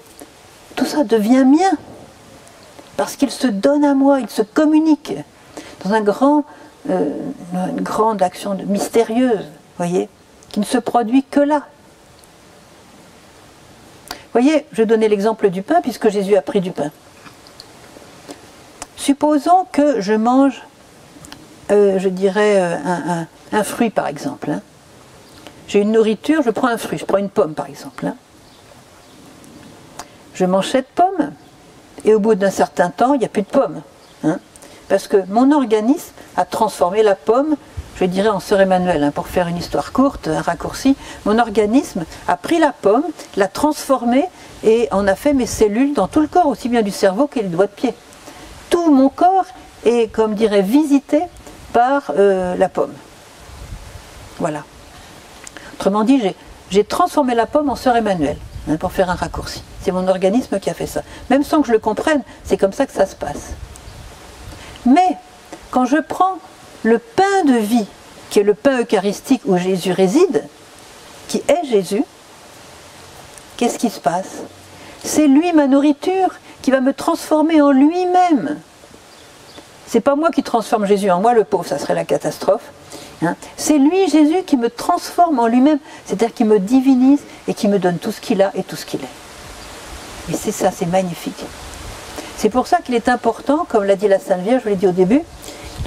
[0.75, 1.79] Tout ça devient mien.
[2.97, 5.15] Parce qu'il se donne à moi, il se communique
[5.85, 6.45] dans
[6.91, 7.11] euh,
[7.55, 10.09] une grande action mystérieuse, voyez,
[10.51, 11.67] qui ne se produit que là.
[14.41, 16.93] Voyez, je donnais l'exemple du pain puisque Jésus a pris du pain.
[18.97, 20.63] Supposons que je mange,
[21.73, 24.49] euh, je dirais, euh, un, fruit par exemple.
[24.53, 24.61] hein.
[25.67, 28.07] J'ai une nourriture, je prends un fruit, je prends une pomme par exemple.
[28.07, 28.15] hein.
[30.35, 31.33] Je mange cette pomme
[32.05, 33.83] et au bout d'un certain temps, il n'y a plus de pomme.
[34.23, 34.39] hein.
[34.89, 37.57] parce que mon organisme a transformé la pomme,
[38.01, 40.97] je dirais en sœur Emmanuel, hein, pour faire une histoire courte, un raccourci.
[41.25, 43.05] Mon organisme a pris la pomme,
[43.37, 44.25] l'a transformée
[44.65, 47.41] et en a fait mes cellules dans tout le corps, aussi bien du cerveau que
[47.41, 47.95] les doigts de pied.
[48.71, 49.47] Tout mon corps
[49.85, 51.23] est, comme dirait, visité
[51.73, 52.93] par euh, la pomme.
[54.39, 54.63] Voilà.
[55.75, 56.21] Autrement dit,
[56.71, 58.37] j'ai- transformé la pomme en sœur Emmanuel,
[58.71, 59.63] hein, pour faire un raccourci.
[59.83, 61.03] C'est mon organisme qui a fait ça.
[61.31, 63.55] Même sans que je le comprenne, c'est comme ça que ça se passe.
[64.87, 65.17] Mais
[65.71, 66.39] quand je prends
[66.83, 67.87] le pain de vie,
[68.31, 70.45] qui est le pain eucharistique où Jésus réside,
[71.29, 72.05] qui est Jésus,
[73.57, 74.43] qu'est-ce qui se passe?
[75.05, 76.31] C'est lui ma nourriture
[76.63, 78.59] qui va me transformer en lui-même.
[79.87, 82.65] C'est pas moi qui transforme Jésus en moi, le pauvre, ça serait la catastrophe.
[83.23, 83.37] hein.
[83.57, 87.79] C'est lui, Jésus, qui me transforme en lui-même, c'est-à-dire qui me divinise et qui me
[87.79, 90.33] donne tout ce qu'il a et tout ce qu'il est.
[90.33, 91.43] Et c'est ça, c'est magnifique.
[92.37, 94.87] C'est pour ça qu'il est important, comme l'a dit la Sainte Vierge, je l'ai dit
[94.87, 95.23] au début,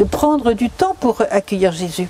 [0.01, 2.09] de prendre du temps pour accueillir Jésus.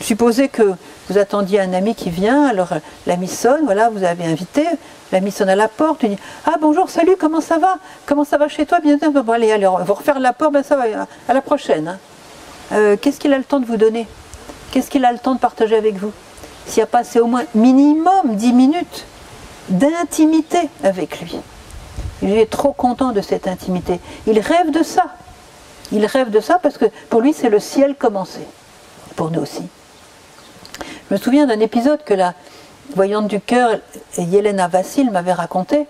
[0.00, 0.74] Supposez que
[1.08, 2.70] vous attendiez un ami qui vient, alors
[3.06, 4.66] l'ami sonne, voilà, vous avez invité,
[5.12, 7.76] l'ami sonne à la porte, il dit Ah bonjour, salut, comment ça va?
[8.06, 8.80] Comment ça va chez toi?
[8.80, 8.98] Bien,
[9.32, 11.86] allez, allez, on va refaire la porte, ben ça va, à la prochaine.
[11.86, 11.98] hein.
[12.72, 14.08] Euh, Qu'est-ce qu'il a le temps de vous donner?
[14.72, 16.10] Qu'est-ce qu'il a le temps de partager avec vous?
[16.66, 19.06] S'il a pas assez au moins minimum 10 minutes
[19.68, 21.36] d'intimité avec lui.
[22.22, 24.00] Il est trop content de cette intimité.
[24.26, 25.04] Il rêve de ça.
[25.92, 28.40] Il rêve de ça parce que pour lui, c'est le ciel commencé.
[29.16, 29.62] Pour nous aussi.
[31.08, 32.34] Je me souviens d'un épisode que la
[32.94, 33.78] voyante du cœur,
[34.16, 35.86] Yelena Vassil, m'avait raconté.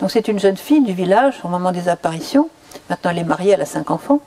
[0.00, 2.48] Donc c'est une jeune fille du village au moment des apparitions.
[2.88, 4.20] Maintenant elle est mariée, elle a cinq enfants.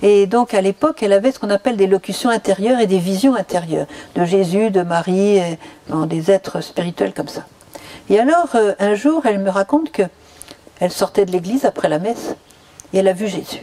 [0.00, 3.34] Et donc à l'époque, elle avait ce qu'on appelle des locutions intérieures et des visions
[3.34, 5.40] intérieures de Jésus, de Marie,
[6.06, 7.44] des êtres spirituels comme ça.
[8.08, 10.02] Et alors euh, un jour, elle me raconte que
[10.80, 12.36] elle sortait de l'église après la messe
[12.92, 13.62] et elle a vu Jésus.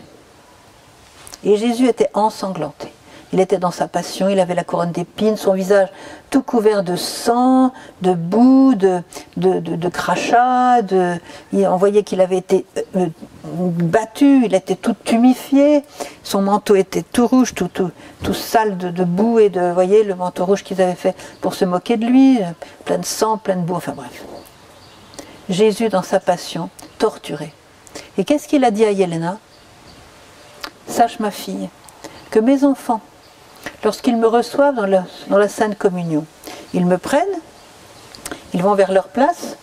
[1.45, 2.91] Et Jésus était ensanglanté.
[3.33, 5.89] Il était dans sa passion, il avait la couronne d'épines, son visage
[6.29, 10.79] tout couvert de sang, de boue, de, crachats.
[11.53, 13.07] On voyait qu'il avait été euh, euh,
[13.43, 15.83] battu, il était tout tumifié,
[16.23, 17.91] son manteau était tout rouge, tout, tout,
[18.23, 21.15] tout sale de, de boue et de, vous voyez, le manteau rouge qu'ils avaient fait
[21.41, 22.45] pour se moquer de lui, euh,
[22.85, 24.23] plein de sang, plein de boue, enfin bref.
[25.49, 27.51] Jésus dans sa passion, torturé.
[28.17, 29.39] Et qu'est-ce qu'il a dit à Yelena?
[30.95, 31.67] Sache ma fille,
[32.31, 33.01] que mes enfants,
[33.83, 36.25] lorsqu'ils me reçoivent dans la, Sainte Communion,
[36.73, 37.37] ils me prennent,
[38.53, 39.57] ils vont vers leur place,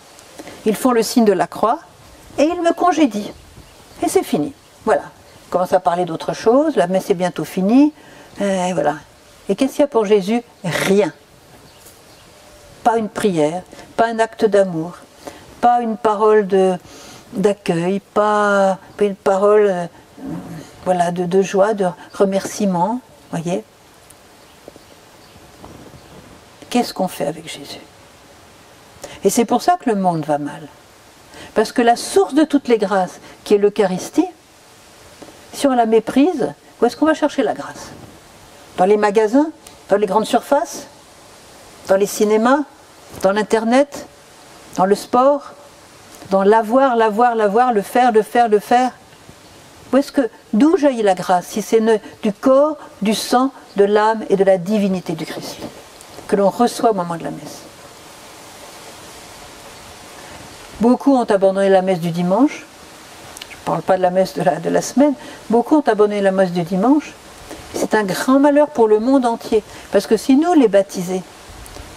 [0.67, 1.79] ils font le signe de la croix
[2.37, 3.31] et ils me congédient.
[4.03, 4.53] Et c'est fini.
[4.85, 5.05] Voilà.
[5.47, 7.93] Ils commencent à parler d'autre chose, la messe est bientôt finie,
[8.39, 8.97] et voilà.
[9.49, 10.43] Et qu'est-ce qu'il y a pour Jésus?
[10.63, 11.11] Rien.
[12.83, 13.63] Pas une prière,
[13.97, 14.97] pas un acte d'amour,
[15.61, 16.47] pas une parole
[17.33, 19.87] d'accueil, pas, pas une parole euh,
[20.85, 22.99] voilà, de, joie, de remerciement.
[23.31, 23.63] Voyez.
[26.69, 27.79] Qu'est-ce qu'on fait avec Jésus?
[29.23, 30.67] Et c'est pour ça que le monde va mal.
[31.53, 34.27] Parce que la source de toutes les grâces, qui est l'Eucharistie,
[35.53, 37.91] si on la méprise, où est-ce qu'on va chercher la grâce?
[38.77, 39.51] Dans les magasins?
[39.89, 40.87] Dans les grandes surfaces?
[41.87, 42.63] Dans les cinémas?
[43.21, 44.07] Dans l'Internet?
[44.75, 45.53] Dans le sport?
[46.31, 48.91] Dans l'avoir, l'avoir, l'avoir, le faire, le faire, le faire?
[49.93, 51.79] Où est-ce que, d'où jaillit la grâce Si c'est
[52.23, 55.57] du corps, du sang, de l'âme et de la divinité du Christ
[56.27, 57.61] que l'on reçoit au moment de la messe?
[60.81, 62.65] Beaucoup ont abandonné la messe du dimanche.
[63.51, 65.13] Je ne parle pas de la messe de la semaine.
[65.51, 67.13] Beaucoup ont abandonné la messe du dimanche.
[67.75, 69.63] C'est un grand malheur pour le monde entier.
[69.91, 71.21] Parce que si nous, les baptisés,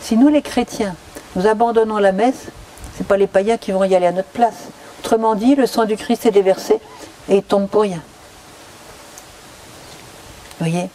[0.03, 0.95] si nous, les chrétiens,
[1.35, 2.45] nous abandonnons la messe,
[2.95, 4.69] ce n'est pas les païens qui vont y aller à notre place.
[5.01, 6.79] Autrement dit, le sang du Christ est déversé
[7.29, 8.03] et il tombe pour rien.
[10.59, 10.89] Vous voyez?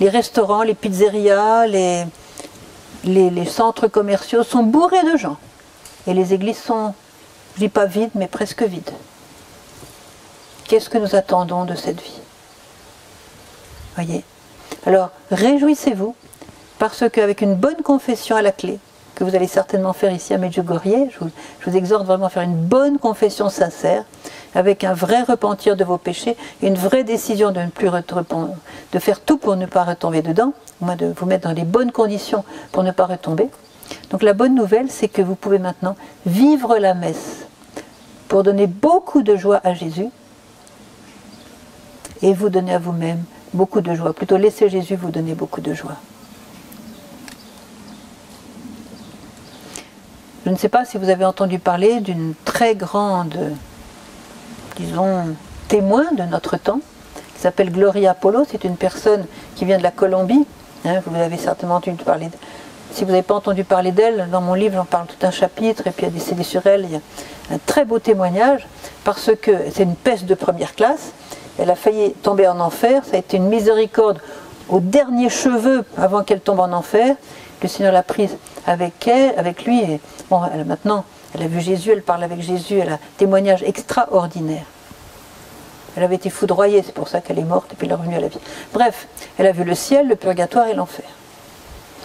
[0.00, 2.06] Les restaurants, les pizzerias, les,
[3.04, 5.36] les, centres commerciaux sont bourrés de gens.
[6.06, 6.94] Et les églises sont,
[7.54, 8.90] je dis pas vides, mais presque vides.
[10.66, 12.20] Qu'est-ce que nous attendons de cette vie?
[13.94, 14.22] Voyez?
[14.86, 16.14] Alors, réjouissez-vous,
[16.78, 18.78] parce qu'avec une bonne confession à la clé,
[19.18, 21.18] que vous allez certainement faire ici à Medjugorje, je
[21.66, 24.04] vous, exhorte vraiment à faire une bonne confession sincère,
[24.54, 29.20] avec un vrai repentir de vos péchés, une vraie décision de ne plus de faire
[29.20, 32.44] tout pour ne pas retomber dedans, au moins de vous mettre dans les bonnes conditions
[32.70, 33.48] pour ne pas retomber.
[34.10, 37.44] Donc la bonne nouvelle, c'est que vous pouvez maintenant vivre la messe
[38.28, 40.10] pour donner beaucoup de joie à Jésus
[42.22, 44.12] et vous donner à vous-même beaucoup de joie.
[44.12, 45.96] Plutôt laisser Jésus vous donner beaucoup de joie.
[50.48, 53.36] Je ne sais pas si vous avez entendu parler d'une très grande,
[54.76, 55.36] disons,
[55.68, 56.80] témoin de notre temps,
[57.36, 58.46] s'appelle Gloria Polo.
[58.50, 60.46] C'est une personne qui vient de la Colombie.
[60.86, 62.30] Hein, vous avez certainement entendu parler.
[62.92, 65.86] Si vous n'avez pas entendu parler d'elle, dans mon livre, j'en parle tout un chapitre,
[65.86, 66.84] et puis des CD sur elle.
[66.84, 67.00] Il y a
[67.54, 68.66] un très beau témoignage,
[69.04, 71.12] parce que c'est une peste de première classe.
[71.58, 73.02] Elle a failli tomber en enfer.
[73.04, 74.18] Ça a été une miséricorde
[74.70, 77.16] au dernier cheveu avant qu'elle tombe en enfer.
[77.62, 79.82] Le Seigneur l'a prise avec elle, avec lui.
[80.66, 84.64] Maintenant, elle a vu Jésus, elle parle avec Jésus, elle a témoignage extraordinaire.
[85.96, 88.16] Elle avait été foudroyée, c'est pour ça qu'elle est morte et puis elle est revenue
[88.16, 88.38] à la vie.
[88.72, 91.04] Bref, elle a vu le ciel, le purgatoire et l'enfer.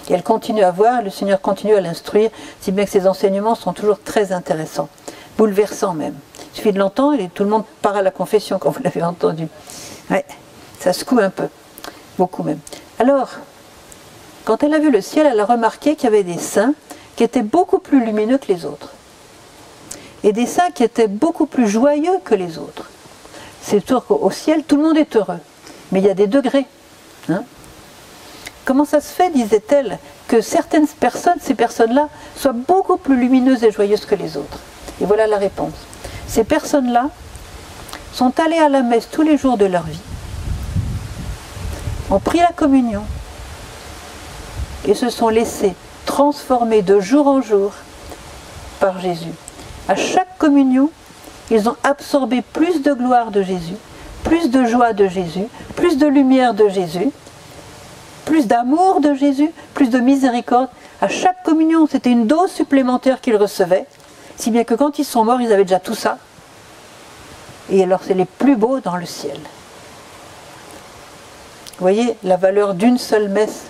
[0.10, 3.56] Et elle continue à voir, le Seigneur continue à l'instruire, si bien que ses enseignements
[3.56, 4.90] sont toujours très intéressants,
[5.38, 6.16] bouleversants même.
[6.54, 9.04] Il suffit de l'entendre et tout le monde part à la confession quand vous l'avez
[9.04, 9.48] entendu.
[10.10, 10.26] Ouais,
[10.80, 11.48] ça secoue un peu,
[12.18, 12.60] beaucoup même.
[13.00, 13.30] Alors,
[14.46, 16.74] quand elle a vu le ciel, elle a remarqué qu'il y avait des saints
[17.16, 18.90] qui étaient beaucoup plus lumineux que les autres.
[20.24, 22.90] Et des saints qui étaient beaucoup plus joyeux que les autres.
[23.62, 25.40] C'est sûr qu'au ciel, tout le monde est heureux.
[25.92, 26.66] Mais il y a des degrés.
[27.30, 27.44] Hein.
[28.66, 33.72] Comment ça se fait, disait-elle, que certaines personnes, ces personnes-là, soient beaucoup plus lumineuses et
[33.72, 34.60] joyeuses que les autres?
[35.02, 35.74] Et voilà la réponse.
[36.28, 37.10] Ces personnes-là
[38.14, 40.00] sont allées à la messe tous les jours de leur vie,
[42.10, 43.04] ont pris la communion
[44.88, 45.74] et se sont laissées
[46.06, 47.72] transformer de jour en jour
[48.80, 49.32] par Jésus.
[49.88, 50.90] À chaque communion,
[51.52, 53.76] ils ont absorbé plus de gloire de Jésus,
[54.24, 57.10] plus de joie de Jésus, plus de lumière de Jésus,
[58.26, 60.70] plus d'amour de Jésus, plus de miséricorde.
[61.02, 63.86] À chaque communion, c'était une dose supplémentaire qu'ils recevaient,
[64.38, 66.18] si bien que quand ils sont morts, ils avaient déjà tout ça.
[67.70, 69.38] Et alors, c'est les plus beaux dans le ciel.
[71.78, 73.66] Vous voyez la valeur d'une seule messe.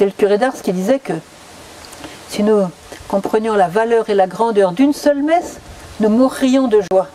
[0.00, 1.12] C'est le curé d'Ars qui disait que
[2.30, 2.62] si nous
[3.06, 5.58] comprenions la valeur et la grandeur d'une seule messe,
[6.00, 7.06] nous mourrions de joie.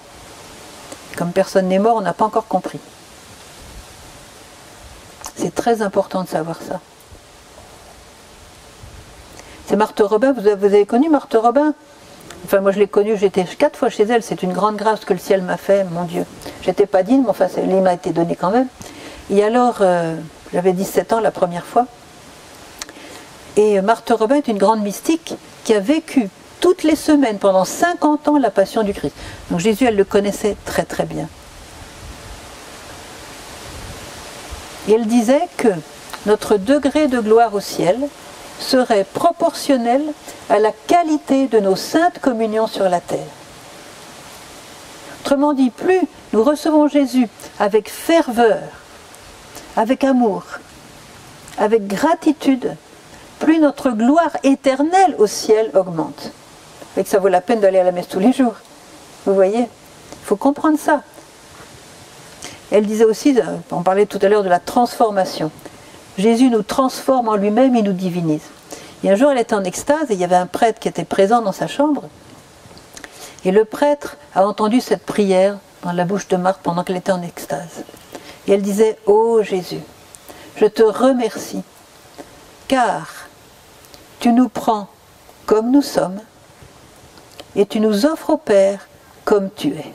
[1.18, 2.80] Comme personne n'est mort, on n'a pas encore compris.
[5.36, 6.80] C'est très important de savoir ça.
[9.66, 11.74] C'est Marthe Robin, vous avez, connu Marthe Robin?
[12.46, 15.14] Enfin, moi je l'ai connue, j'étais quatre fois chez elle, c'est une grande grâce que
[15.14, 16.24] le ciel m'a fait, mon Dieu.
[16.62, 18.68] J'étais pas digne, mais enfin, il m'a été donné quand même.
[19.32, 20.16] Et alors, euh,
[20.54, 21.88] j'avais 17 ans la première fois.
[23.58, 28.28] Et Marthe Robin est une grande mystique qui a vécu toutes les semaines, pendant 50
[28.28, 29.16] ans, la passion du Christ.
[29.52, 31.28] Donc Jésus, elle le connaissait très très bien.
[34.88, 35.70] Et elle disait que
[36.26, 37.98] notre degré de gloire au ciel
[38.60, 40.02] serait proportionnel
[40.50, 43.20] à la qualité de nos saintes communions sur la terre.
[45.22, 46.02] Autrement dit, plus
[46.34, 47.28] nous recevons Jésus
[47.60, 48.60] avec ferveur,
[49.76, 50.44] avec amour,
[51.58, 52.76] avec gratitude,
[53.40, 56.32] plus notre gloire éternelle au ciel augmente
[56.98, 58.56] et que ça vaut la peine d'aller à la messe tous les jours.
[59.26, 61.02] Vous voyez Il faut comprendre ça.
[62.72, 63.38] Elle disait aussi,
[63.72, 65.52] on parlait tout à l'heure de la transformation.
[66.18, 68.42] Jésus nous transforme en lui-même, il nous divinise.
[69.04, 71.06] Et un jour, elle était en extase et il y avait un prêtre qui était
[71.06, 72.04] présent dans sa chambre.
[73.44, 77.12] Et le prêtre a entendu cette prière dans la bouche de Marthe pendant qu'elle était
[77.12, 77.84] en extase.
[78.48, 79.82] Et elle disait, Ô oh Jésus,
[80.56, 81.62] je te remercie,
[82.68, 83.25] car
[84.20, 84.88] tu nous prends
[85.46, 86.20] comme nous sommes
[87.56, 88.88] et tu nous offres au Père
[89.24, 89.94] comme tu es.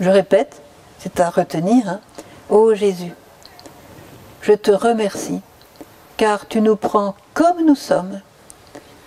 [0.00, 0.60] Je répète,
[0.98, 2.00] c'est à retenir, hein.
[2.50, 3.12] Ô Jésus,
[4.42, 5.40] je te remercie,
[6.16, 8.20] car tu nous prends comme nous sommes,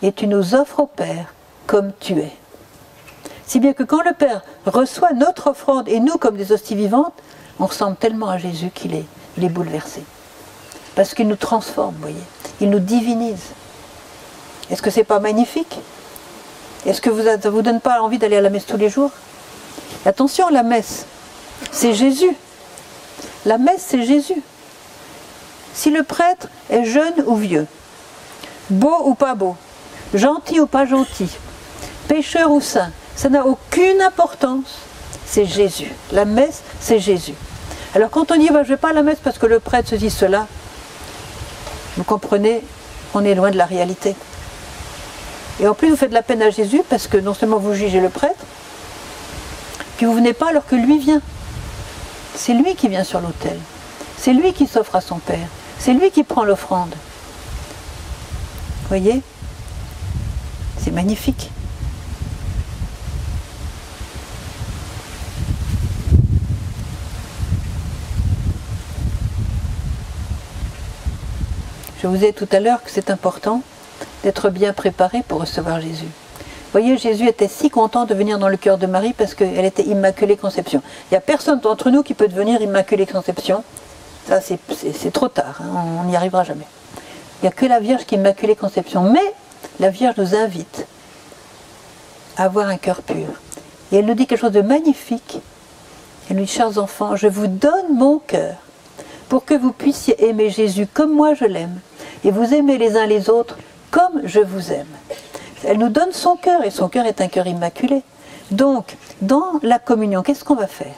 [0.02, 1.34] et tu nous offres au Père
[1.66, 2.36] comme tu es.
[3.46, 7.14] Si bien que quand le Père reçoit notre offrande et nous comme des hosties vivantes,
[7.60, 9.06] on ressemble tellement à Jésus qu'il est,
[9.38, 10.04] bouleversé.
[10.96, 12.16] Parce qu'il nous transforme, voyez.
[12.62, 13.52] Il nous divinise.
[14.70, 15.80] Est-ce que c'est pas magnifique?
[16.86, 18.90] Est-ce que vous, ça ne vous donne pas envie d'aller à la messe tous les
[18.90, 19.12] jours?
[20.06, 21.06] Attention, la messe,
[21.72, 22.36] c'est Jésus.
[23.46, 24.42] La messe, c'est Jésus.
[25.74, 27.68] Si le prêtre est jeune ou vieux,
[28.70, 29.56] beau ou pas beau,
[30.14, 31.30] gentil ou pas gentil,
[32.08, 34.78] pécheur ou saint, ça n'a aucune importance.
[35.26, 35.92] C'est Jésus.
[36.12, 37.36] La messe, c'est Jésus.
[37.94, 39.60] Alors quand on dit va, je ne vais pas à la messe parce que le
[39.60, 40.48] prêtre se dit cela,
[41.98, 42.62] vous comprenez,
[43.14, 44.16] on est loin de la réalité.
[45.60, 47.74] Et en plus, vous faites de la peine à Jésus parce que non seulement vous
[47.74, 48.46] jugez le prêtre,
[49.98, 51.22] puis vous venez pas alors que lui vient.
[52.36, 53.58] C'est lui qui vient sur l'autel.
[54.18, 55.48] C'est lui qui s'offre à son Père.
[55.80, 56.94] C'est lui qui prend l'offrande.
[58.90, 59.22] Voyez?
[60.80, 61.50] C'est magnifique.
[72.02, 73.62] Je vous ai tout à l'heure que c'est important
[74.24, 76.08] d'être bien préparé pour recevoir Jésus.
[76.72, 79.84] Voyez, Jésus était si content de venir dans le cœur de Marie parce qu'elle était
[79.84, 80.84] Immaculée Conception.
[81.06, 83.64] Il n'y a personne d'entre nous qui peut devenir Immaculée Conception.
[84.28, 85.62] Ça, c'est trop tard.
[85.62, 86.68] Hein, on n'y arrivera jamais.
[87.42, 89.02] Il n'y a que la Vierge qui est Immaculée Conception.
[89.02, 89.34] Mais
[89.80, 90.86] la Vierge nous invite
[92.36, 93.28] à avoir un cœur pur.
[93.92, 95.40] Et elle nous dit quelque chose de magnifique.
[96.30, 98.56] Elle nous dit, chers enfants, je vous donne mon cœur
[99.30, 101.80] pour que vous puissiez aimer Jésus comme moi je l'aime,
[102.24, 103.58] et vous aimer les uns les autres
[103.92, 104.88] comme je vous aime.
[105.64, 108.04] Elle nous donne son cœur, et son cœur est un cœur immaculé.
[108.52, 110.96] Donc, dans la communion, qu'est-ce qu'on va faire?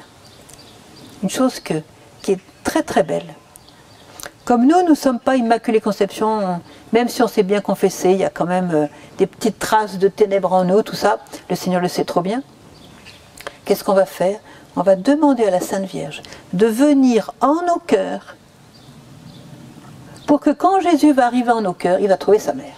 [1.23, 3.35] Une chose qui est très très belle.
[4.49, 6.59] Comme nous, nous ne sommes pas Immaculée Conception,
[6.91, 8.87] même si on s'est bien confessé, il y a quand même euh,
[9.19, 11.19] des petites traces de ténèbres en nous, tout ça,
[11.51, 12.41] le Seigneur le sait trop bien.
[13.63, 14.39] Qu'est-ce qu'on va faire?
[14.75, 18.37] On va demander à la Sainte Vierge de venir en nos cœurs
[20.29, 22.75] pour que quand Jésus va arriver en nos cœurs, il va trouver sa mère.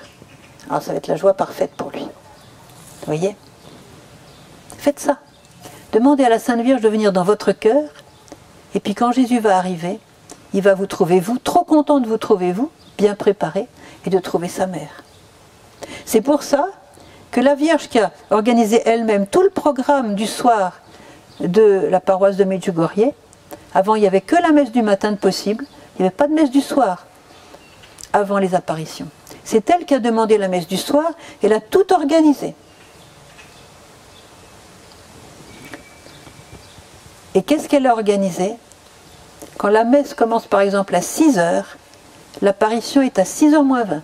[0.69, 1.99] Alors ça va être la joie parfaite pour lui.
[1.99, 3.35] Vous voyez?
[4.77, 5.17] Faites ça.
[5.91, 7.89] Demandez à la Sainte Vierge de venir dans votre cœur,
[8.73, 9.99] et puis quand Jésus va arriver,
[10.53, 13.67] il va vous trouver, vous, trop content de vous trouver, vous, bien préparé,
[14.05, 15.03] et de trouver sa mère.
[16.05, 16.69] C'est pour ça
[17.31, 20.79] que la Vierge qui a organisé elle-même tout le programme du soir
[21.41, 23.11] de la paroisse de Medjugorje,
[23.73, 25.65] avant il n'y avait que la messe du matin de possible,
[25.99, 27.07] il n'y avait pas de messe du soir
[28.13, 29.07] avant les apparitions.
[29.43, 32.55] C'est elle qui a demandé la messe du soir, elle a tout organisé.
[37.33, 38.55] Et qu'est-ce qu'elle a organisé?
[39.57, 41.77] Quand la messe commence par exemple à 6 heures,
[42.41, 44.01] l'apparition est à 6 h moins 20.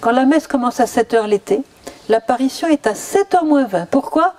[0.00, 1.62] Quand la messe commence à 7 heures l'été,
[2.08, 3.86] l'apparition est à 7 h moins 20.
[3.86, 4.34] Pourquoi?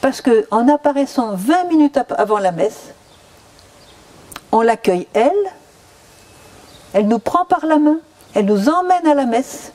[0.00, 2.92] Parce qu'en apparaissant 20 minutes avant la messe,
[4.52, 5.32] on l'accueille elle,
[6.92, 7.98] elle nous prend par la main,
[8.34, 9.72] elle nous emmène à la messe,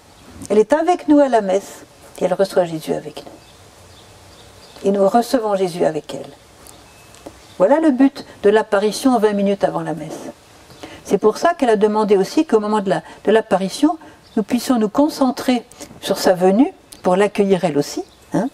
[0.49, 1.85] elle est avec nous à la messe,
[2.19, 4.89] et elle reçoit Jésus avec nous.
[4.89, 6.31] Et nous recevons Jésus avec elle.
[7.57, 10.19] Voilà le but de l'apparition 20 minutes avant la messe.
[11.03, 13.97] C'est pour ça qu'elle a demandé aussi qu'au moment de l'apparition,
[14.35, 15.63] nous puissions nous concentrer
[16.01, 18.03] sur sa venue, pour l'accueillir elle aussi.
[18.33, 18.49] Hein.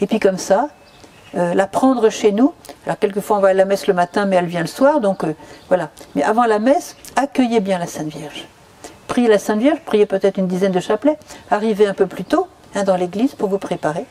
[0.00, 0.68] et puis comme ça,
[1.34, 2.54] euh, la prendre chez nous.
[2.86, 5.24] Alors quelquefois on va à la messe le matin, mais elle vient le soir, donc
[5.24, 5.34] euh,
[5.68, 5.90] voilà.
[6.14, 8.46] Mais avant la messe, accueillez bien la Sainte Vierge
[9.06, 11.18] priez la Sainte Vierge, priez peut-être une dizaine de chapelets,
[11.50, 14.04] arrivez un peu plus tôt hein, dans l'église pour vous préparer.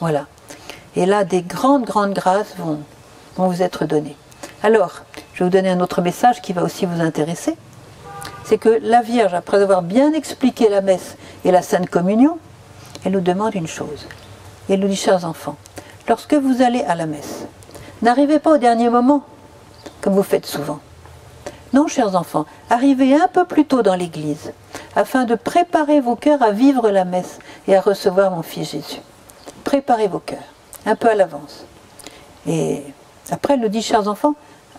[0.00, 0.26] Voilà.
[0.96, 2.80] Et là, des grandes, grandes grâces vont,
[3.36, 4.16] vont vous être données.
[4.62, 5.02] Alors,
[5.34, 7.56] je vais vous donner un autre message qui va aussi vous intéresser.
[8.44, 12.38] C'est que la Vierge, après avoir bien expliqué la messe et la Sainte Communion,
[13.04, 14.06] elle nous demande une chose.
[14.68, 15.56] Elle nous dit, chers enfants,
[16.08, 17.44] lorsque vous allez à la messe,
[18.02, 19.22] n'arrivez pas au dernier moment,
[20.00, 20.80] comme vous faites souvent.
[21.78, 24.52] Non, chers enfants, arrivez un peu plus tôt dans l'Église,
[24.96, 27.38] afin de préparer vos cœurs à vivre la messe
[27.68, 29.00] et à recevoir mon Fils Jésus.
[29.62, 30.42] Préparez vos cœurs,
[30.86, 31.66] un peu à l'avance.
[32.48, 32.82] Et
[33.30, 34.34] après, elle nous dit, chers enfants,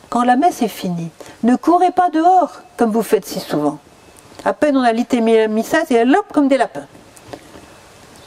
[0.10, 1.10] quand la messe est finie,
[1.44, 3.78] ne courez pas dehors, comme vous faites si souvent.
[4.44, 6.88] À peine on a lité missa, et hop, comme des lapins.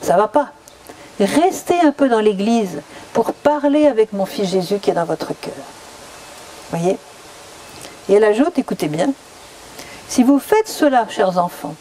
[0.00, 0.48] Ça va pas.
[1.20, 2.80] Restez un peu dans l'église
[3.12, 5.52] pour parler avec mon fils Jésus qui est dans votre cœur.
[6.70, 6.96] Voyez?
[8.08, 9.12] Et elle ajoute, écoutez bien,
[10.08, 11.74] si vous faites cela, chers enfants,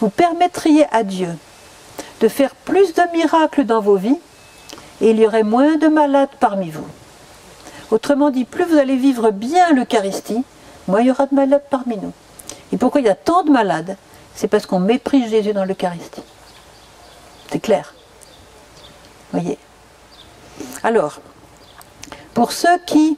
[0.00, 1.28] vous permettriez à Dieu
[2.20, 4.18] de faire plus de miracles dans vos vies
[5.00, 6.86] et il y aurait moins de malades parmi vous.
[7.90, 10.44] Autrement dit, plus vous allez vivre bien l'Eucharistie,
[10.88, 12.12] moins il y aura de malades parmi nous.
[12.72, 13.96] Et pourquoi il y a tant de malades?
[14.34, 16.22] C'est parce qu'on méprise Jésus dans l'Eucharistie.
[17.50, 17.94] C'est clair.
[19.32, 19.58] Voyez
[20.82, 21.20] Alors,
[22.32, 23.16] pour ceux qui,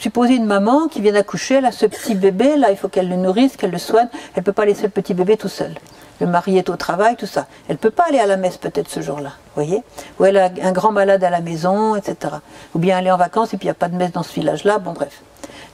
[0.00, 3.16] supposez une maman qui vient d'accoucher, a ce petit bébé, là, il faut qu'elle le
[3.16, 5.74] nourrisse, qu'elle le soigne, elle ne peut pas laisser le petit bébé tout seul.
[6.20, 7.46] Le mari est au travail, tout ça.
[7.68, 9.82] Elle ne peut pas aller à la messe peut-être ce jour-là, voyez?
[10.18, 12.34] Ou elle a un grand malade à la maison, etc.
[12.74, 14.32] Ou bien aller en vacances et puis il n'y a pas de messe dans ce
[14.32, 15.22] village-là, bon bref.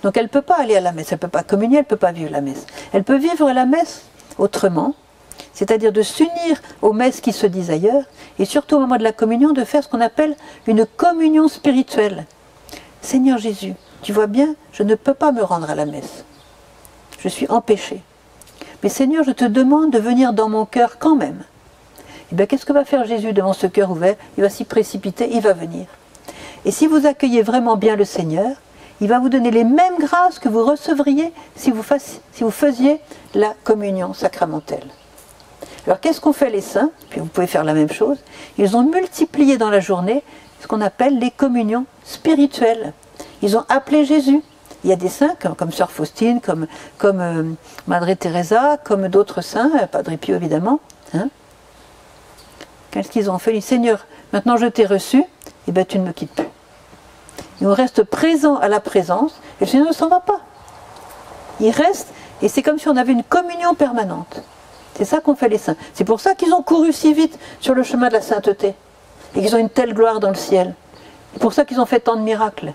[0.02, 1.84] Donc elle ne peut pas aller à la messe, elle ne peut pas communier, elle
[1.84, 2.66] ne peut pas vivre la messe.
[2.92, 4.02] Elle peut vivre la messe
[4.38, 4.94] autrement,
[5.52, 8.04] c'est-à-dire de s'unir aux messes qui se disent ailleurs,
[8.38, 12.26] et surtout au moment de la communion, de faire ce qu'on appelle une communion spirituelle.
[13.00, 13.74] Seigneur Jésus,
[14.06, 16.24] tu vois bien, je ne peux pas me rendre à la messe.
[17.18, 18.02] Je suis empêché.
[18.80, 21.42] Mais Seigneur, je te demande de venir dans mon cœur quand même.
[21.98, 24.14] Et eh bien, qu'est-ce que va faire Jésus devant ce cœur ouvert?
[24.38, 25.86] Il va s'y précipiter, il va venir.
[26.64, 28.54] Et si vous accueillez vraiment bien le Seigneur,
[29.00, 33.00] il va vous donner les mêmes grâces que vous recevriez si vous, si vous faisiez
[33.34, 34.86] la communion sacramentelle.
[35.84, 36.92] Alors qu'est-ce qu'ont fait les saints?
[37.10, 38.18] Puis vous pouvez faire la même chose.
[38.56, 40.22] Ils ont multiplié dans la journée
[40.60, 42.92] ce qu'on appelle les communions spirituelles.
[43.42, 44.42] Ils ont appelé Jésus.
[44.84, 46.66] Il y a des saints comme, Sœur Faustine, comme,
[46.98, 47.42] comme euh,
[47.86, 50.80] Madre Teresa, comme d'autres saints, euh, Padre Pio évidemment.
[51.14, 51.28] Hein.
[52.90, 53.56] Qu'est-ce qu'ils ont fait?
[53.56, 55.26] Ils Seigneur, maintenant je t'ai reçu, et
[55.68, 56.46] eh bien tu ne me quittes plus.
[57.60, 60.40] Et on reste présent à la présence, et le Seigneur ne s'en va pas.
[61.60, 62.08] Il reste,
[62.42, 64.42] et c'est comme si on avait une communion permanente.
[64.96, 65.76] C'est ça qu'ont fait les saints.
[65.94, 68.74] C'est pour ça qu'ils ont couru si vite sur le chemin de la sainteté,
[69.34, 70.74] et qu'ils ont une telle gloire dans le ciel.
[71.32, 72.72] C'est pour ça qu'ils ont fait tant de miracles,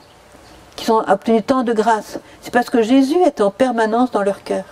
[0.82, 2.20] qu'ils ont obtenu tant de grâce.
[2.42, 4.64] C'est parce que Jésus était en permanence dans leur cœur.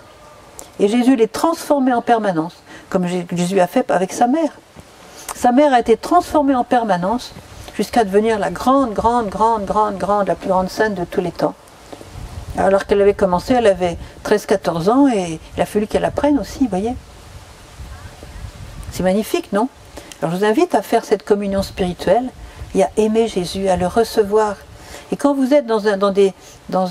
[0.80, 2.54] Et Jésus les transformait en permanence,
[2.88, 4.50] comme Jésus a fait avec sa mère.
[5.36, 7.32] Sa mère a été transformée en permanence
[7.76, 11.30] jusqu'à devenir la grande, grande, grande, grande, grande, la plus grande sainte de tous les
[11.30, 11.54] temps.
[12.58, 16.64] Alors qu'elle avait commencé, elle avait 13-14 ans et il a fallu qu'elle apprenne aussi,
[16.64, 16.94] vous voyez.
[18.90, 19.68] C'est magnifique, non?
[20.20, 22.30] Alors je vous invite à faire cette communion spirituelle
[22.74, 24.56] et à aimer Jésus, à le recevoir.
[25.12, 25.86] Et quand vous êtes dans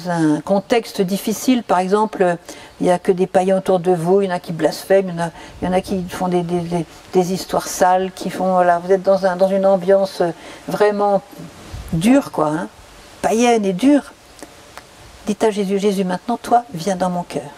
[0.09, 2.37] un, contexte difficile, par exemple,
[2.79, 5.31] il n'y a que des païens autour de vous, il y en a qui blasphèment,
[5.61, 9.47] il y en a, qui font des, histoires sales, qui font, voilà, vous êtes dans
[9.47, 10.21] une ambiance
[10.67, 11.21] vraiment
[11.93, 12.67] dure, quoi, hein,
[13.21, 14.11] païenne et dure.
[15.25, 17.49] Dites à Jésus, Jésus, maintenant, toi, viens dans mon cœur.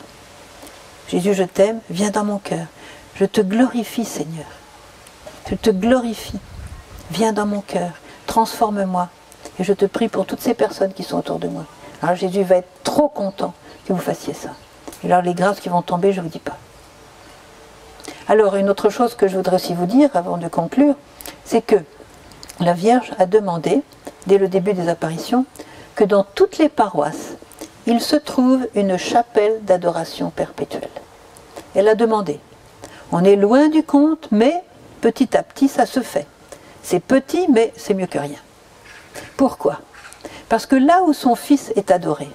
[1.07, 2.67] Jésus, je t'aime, viens dans mon cœur.
[3.15, 4.45] Je te glorifie, Seigneur.
[5.49, 6.39] Je te glorifie.
[7.11, 7.91] Viens dans mon cœur.
[8.27, 9.09] Transforme-moi.
[9.61, 11.65] Et je te prie pour toutes ces personnes qui sont autour de moi.
[12.01, 13.53] Alors Jésus va être trop content
[13.85, 14.49] que vous fassiez ça.
[15.03, 16.57] Et alors les grâces qui vont tomber, je ne vous dis pas.
[18.27, 20.95] Alors une autre chose que je voudrais aussi vous dire avant de conclure,
[21.45, 21.75] c'est que
[22.59, 23.83] la Vierge a demandé,
[24.25, 25.45] dès le début des apparitions,
[25.93, 27.35] que dans toutes les paroisses,
[27.85, 30.89] il se trouve une chapelle d'adoration perpétuelle.
[31.75, 32.39] Elle a demandé.
[33.11, 34.63] On est loin du compte, mais
[35.01, 36.25] petit à petit, ça se fait.
[36.81, 38.39] C'est petit, mais c'est mieux que rien.
[39.37, 39.81] Pourquoi?
[40.49, 42.29] Parce que là où son fils est adoré,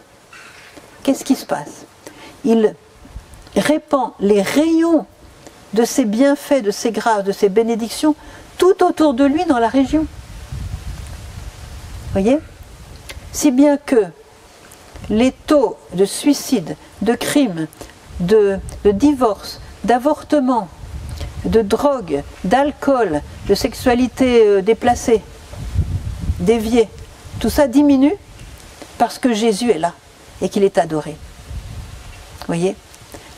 [1.03, 1.85] qu'est-ce qui se passe?
[2.45, 2.75] Il
[3.57, 5.07] répand les rayons
[5.75, 8.15] de ses bienfaits, de ses grâces, de ses bénédictions
[8.59, 10.07] tout autour de lui dans la région.
[12.13, 12.39] Voyez?
[13.33, 14.05] Si bien que
[15.11, 17.67] les taux de suicide, de crimes,
[18.21, 20.69] de, de divorce, d'avortement,
[21.45, 25.23] de drogue, d'alcool, de sexualité euh, déplacée,
[26.41, 26.89] déviée,
[27.41, 28.15] tout ça diminue
[28.99, 29.93] parce que Jésus est là
[30.43, 31.17] et qu'il est adoré.
[32.41, 32.77] Vous voyez?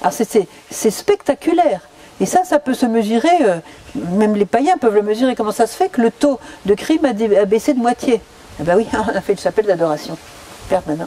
[0.00, 1.80] Alors c'est spectaculaire.
[2.20, 3.58] Et ça, ça peut se mesurer, euh,
[3.94, 5.36] même les païens peuvent le mesurer.
[5.36, 7.12] Comment ça se fait que le taux de crime a,
[7.44, 8.20] baissé de moitié?
[8.60, 10.18] Eh bien oui, on a fait une chapelle d'adoration
[10.68, 11.06] permanent.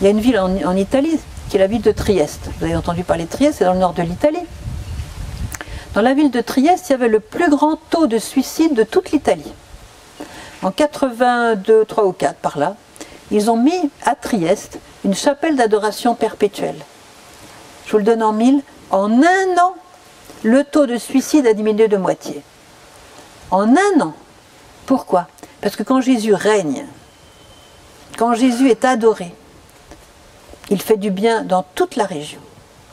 [0.00, 2.50] Il y a une ville en, Italie, qui est la ville de Trieste.
[2.58, 4.44] Vous avez entendu parler de Trieste, c'est dans le nord de l'Italie.
[5.94, 8.82] Dans la ville de Trieste, il y avait le plus grand taux de suicide de
[8.82, 9.52] toute l'Italie.
[10.64, 12.74] En 82, 3 ou 4 par là,
[13.30, 16.78] ils ont mis à Trieste une chapelle d'adoration perpétuelle.
[17.86, 18.62] Je vous le donne en mille.
[18.90, 19.74] En un an,
[20.42, 22.42] le taux de suicide a diminué de moitié.
[23.50, 24.14] En un an.
[24.86, 25.28] Pourquoi?
[25.60, 26.86] Parce que quand Jésus règne,
[28.16, 29.34] quand Jésus est adoré,
[30.70, 32.40] il fait du bien dans toute la région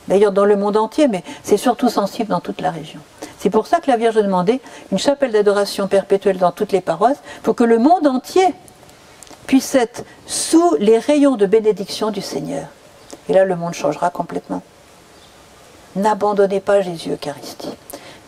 [0.08, 3.00] d'ailleurs dans le monde entier, mais c'est surtout sensible dans toute la région.
[3.42, 4.60] C'est pour ça que la Vierge a demandé
[4.92, 8.46] une chapelle d'adoration perpétuelle dans toutes les paroisses, pour que le monde entier
[9.48, 12.68] puisse être sous les rayons de bénédiction du Seigneur.
[13.28, 14.62] Et là, le monde changera complètement.
[15.96, 17.74] N'abandonnez pas Jésus Eucharistie.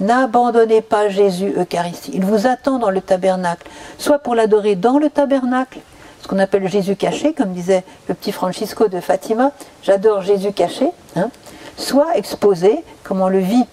[0.01, 2.11] N'abandonnez pas Jésus Eucharistie.
[2.12, 5.79] Il vous attend dans le tabernacle, soit pour l'adorer dans le tabernacle,
[6.23, 9.53] ce qu'on appelle Jésus caché, comme disait le petit Francisco de Fatima.
[9.85, 10.91] J'adore Jésus caché.
[11.15, 11.31] Hein
[11.77, 13.65] soit exposé, comme on le vit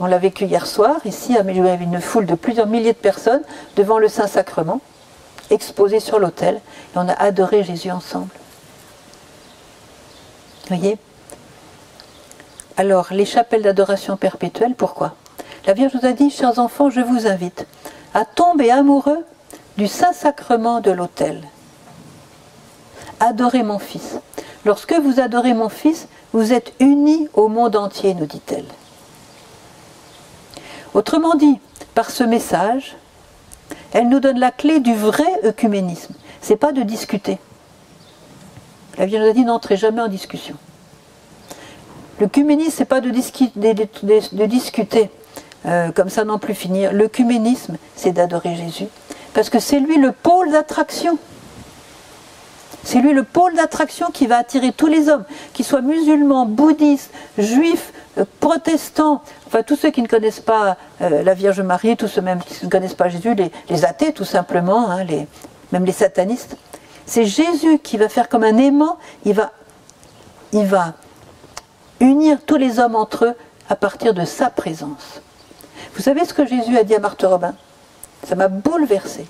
[0.00, 3.42] On l'a vécu hier soir, ici, à avait une foule de plusieurs milliers de personnes
[3.76, 4.80] devant le Saint-Sacrement,
[5.50, 8.30] exposé sur l'autel, et on a adoré Jésus ensemble.
[10.68, 10.98] Voyez?
[12.76, 15.14] Alors, les chapelles d'adoration perpétuelle, pourquoi?
[15.66, 17.66] La Vierge nous a dit, chers enfants, je vous invite
[18.14, 19.24] à tomber amoureux
[19.76, 21.42] du Saint-Sacrement de l'autel.
[23.20, 24.18] Adorez mon Fils.
[24.64, 28.66] Lorsque vous adorez mon Fils, vous êtes unis au monde entier, nous dit-elle.
[30.94, 31.58] Autrement dit,
[31.94, 32.96] par ce message,
[33.92, 36.14] elle nous donne la clé du vrai œcuménisme.
[36.40, 37.38] C'est pas de discuter.
[38.96, 40.56] La Vierge nous a dit n'entrez jamais en discussion.
[42.20, 45.10] L'œcuménisme, c'est pas de, de, discuter
[45.66, 46.92] euh, comme ça non plus finir.
[46.92, 48.86] L'œcuménisme, c'est d'adorer Jésus.
[49.32, 51.18] Parce que c'est lui le pôle d'attraction.
[52.84, 55.24] C'est lui le pôle d'attraction qui va attirer tous les hommes,
[55.54, 59.22] qu'ils soient musulmans, bouddhistes, juifs, euh, protestants,
[59.54, 62.64] enfin tous ceux qui ne connaissent pas euh, la Vierge Marie, tous ceux même qui
[62.64, 63.36] ne connaissent pas Jésus,
[63.68, 65.06] les, athées tout simplement, hein,
[65.70, 66.56] même les satanistes.
[67.06, 69.52] C'est Jésus qui va faire comme un aimant, il va,
[70.52, 70.94] il va
[72.00, 73.34] unir tous les hommes entre eux
[73.68, 75.22] à partir de sa présence.
[75.94, 77.54] Vous savez ce que Jésus a dit à Marthe Robin?
[78.26, 79.24] Ça m'a bouleversé.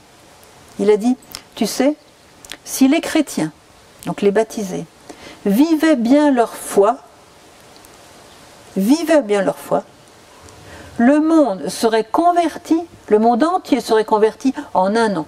[0.78, 1.18] Il a dit,
[1.54, 1.96] tu sais,
[2.64, 3.52] si les chrétiens,
[4.06, 4.86] donc les baptisés,
[5.44, 6.96] vivaient bien leur foi,
[8.74, 9.84] vivaient bien leur foi,
[10.98, 15.26] le monde serait converti, le monde entier serait converti en un an.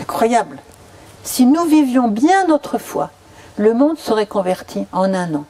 [0.00, 0.58] Incroyable.
[1.22, 3.10] Si nous vivions bien notre foi,
[3.56, 5.44] le monde serait converti en un an.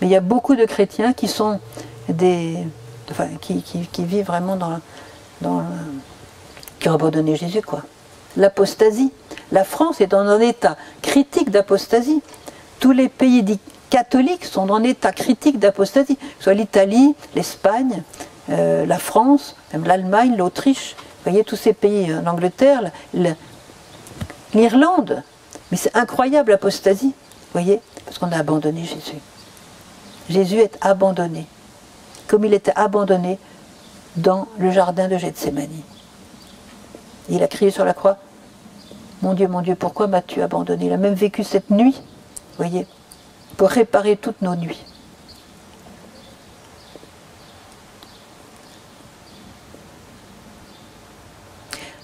[0.00, 1.60] Mais il y a beaucoup de chrétiens qui sont
[2.08, 2.56] des.
[3.10, 3.62] Enfin, qui,
[3.98, 4.80] vivent vraiment dans,
[5.40, 5.62] dans.
[6.78, 7.82] qui ont abandonné Jésus, quoi.
[8.36, 9.12] L'apostasie.
[9.52, 12.22] La France est dans un état critique d'apostasie.
[12.80, 13.60] Tous les pays dits
[13.90, 18.02] catholiques sont un état critique d'apostasie, soit l'Italie, l'Espagne,
[18.50, 20.94] euh, la France, même l'Allemagne, l'Autriche.
[20.98, 22.90] Vous voyez tous ces pays, euh, l'Angleterre,
[24.54, 25.22] l'Irlande.
[25.70, 29.18] Mais c'est incroyable l'apostasie, vous voyez, parce qu'on a abandonné Jésus.
[30.28, 31.46] Jésus est abandonné,
[32.28, 33.38] comme il était abandonné
[34.16, 35.68] dans le jardin de Gethsemane.
[37.28, 38.18] Il a crié sur la croix,
[39.22, 40.86] Mon Dieu, mon Dieu, pourquoi m'as-tu abandonné?
[40.86, 42.86] Il a même vécu cette nuit, vous voyez,
[43.56, 44.84] pour réparer toutes nos nuits.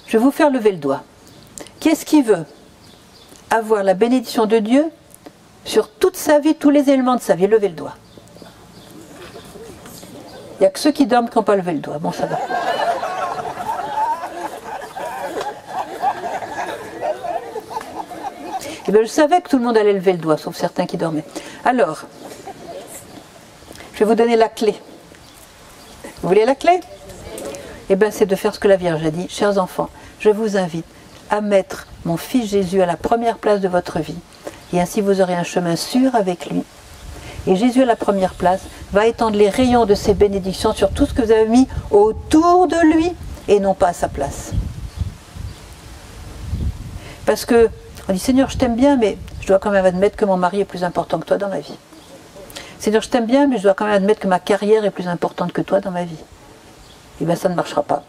[0.06, 1.04] Je vais vous faire lever le doigt.
[1.78, 2.44] Qu'est-ce qui veut
[3.48, 4.86] avoir la bénédiction de Dieu
[5.64, 7.46] sur toute sa vie, tous les éléments de sa vie?
[7.46, 7.94] Levez le doigt.
[10.58, 11.98] Il n'y a que ceux qui dorment qui n'ont pas levé le doigt.
[11.98, 12.38] Bon, ça va.
[18.90, 20.96] Eh bien, je savais que tout le monde allait lever le doigt, sauf certains qui
[20.96, 21.22] dormaient.
[21.64, 22.06] Alors,
[23.94, 24.74] je vais vous donner la clé.
[26.20, 26.80] Vous voulez la clé?
[27.88, 29.28] Eh bien, c'est de faire ce que la Vierge a dit.
[29.28, 30.86] Chers enfants, je vous invite
[31.30, 34.18] à mettre mon fils Jésus à la première place de votre vie.
[34.72, 36.64] Et ainsi vous aurez un chemin sûr avec lui.
[37.46, 41.06] Et Jésus à la première place va étendre les rayons de ses bénédictions sur tout
[41.06, 43.12] ce que vous avez mis autour de lui
[43.46, 44.50] et non pas à sa place.
[47.24, 47.70] Parce que
[48.10, 50.60] on dit Seigneur, je t'aime bien, mais je dois quand même admettre que mon mari
[50.60, 51.78] est plus important que toi dans ma vie.
[52.80, 55.06] Seigneur, je t'aime bien, mais je dois quand même admettre que ma carrière est plus
[55.06, 56.18] importante que toi dans ma vie.
[57.20, 58.02] Eh bien ça ne marchera pas.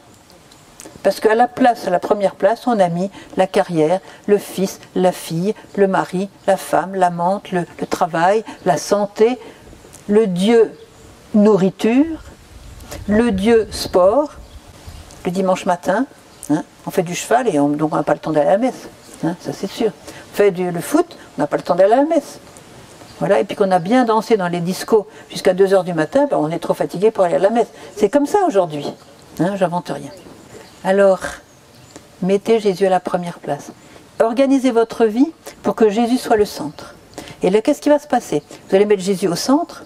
[1.04, 4.80] Parce qu'à la place, à la première place, on a mis la carrière, le fils,
[4.95, 9.38] la fille, le mari, la femme, l'amante, le, travail, la santé,
[10.08, 10.76] le Dieu
[11.36, 12.24] nourriture,
[13.08, 14.32] le Dieu sport.
[15.26, 16.08] Le dimanche matin,
[16.49, 18.54] hein, on fait du cheval et on, donc on n'a pas le temps d'aller à
[18.54, 18.88] la messe.
[19.24, 19.88] Hein, ça c'est sûr.
[19.88, 21.06] On fait du, le foot,
[21.38, 22.40] on n'a pas le temps d'aller à la messe.
[23.20, 26.38] Voilà, et puis qu'on a bien dansé dans les discos jusqu'à 2h du matin, ben,
[26.38, 27.68] on est trop fatigué pour aller à la messe.
[27.96, 28.92] C'est comme ça aujourd'hui.
[29.40, 30.10] Hein, J'invente rien.
[30.84, 31.20] Alors,
[32.24, 33.72] mettez Jésus à la première place.
[34.20, 36.96] Organisez votre vie pour que Jésus soit le centre.
[37.44, 38.42] Et là, qu'est-ce qui va se passer?
[38.70, 39.84] Vous allez mettre Jésus au centre,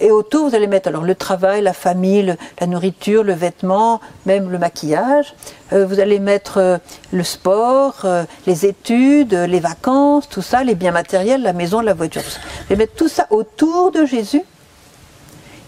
[0.00, 4.50] et autour, vous allez mettre alors le travail, la famille, la nourriture, le vêtement, même
[4.50, 5.34] le maquillage.
[5.72, 6.78] Euh, vous allez mettre euh,
[7.12, 11.94] le sport, euh, les études, les vacances, tout ça, les biens matériels, la maison, la
[11.94, 12.22] voiture.
[12.22, 14.42] Vous allez mettre tout ça autour de Jésus.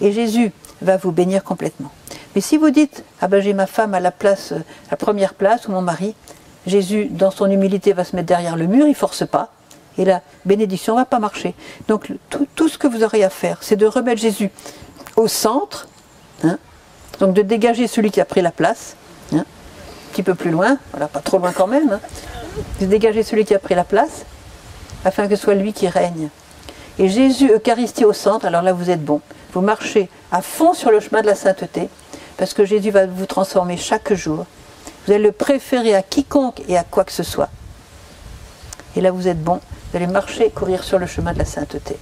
[0.00, 0.50] Et Jésus
[0.82, 1.92] va vous bénir complètement.
[2.34, 4.52] Mais si vous dites, ah ben j'ai ma femme à la place,
[4.90, 6.14] la première place, ou mon mari,
[6.66, 9.52] Jésus, dans son humilité, va se mettre derrière le mur, il force pas,
[9.98, 11.54] et la bénédiction ne va pas marcher.
[11.88, 12.12] Donc
[12.54, 14.50] tout, ce que vous aurez à faire, c'est de remettre Jésus
[15.16, 15.88] au centre,
[16.44, 16.58] hein,
[17.18, 18.96] donc de dégager celui qui a pris la place,
[19.32, 22.00] hein, un petit peu plus loin, voilà, pas trop loin quand même, hein,
[22.80, 24.24] de dégager celui qui a pris la place,
[25.04, 26.28] afin que ce soit lui qui règne.
[26.98, 29.20] Et Jésus, Eucharistie au centre, alors là vous êtes bon.
[29.52, 31.88] vous marchez à fond sur le chemin de la sainteté,
[32.36, 34.46] parce que Jésus va vous transformer chaque jour.
[35.06, 37.48] Vous allez le préférer à quiconque et à quoi que ce soit.
[38.96, 39.60] Et là, vous êtes bon.
[39.90, 41.96] Vous allez marcher, courir sur le chemin de la sainteté.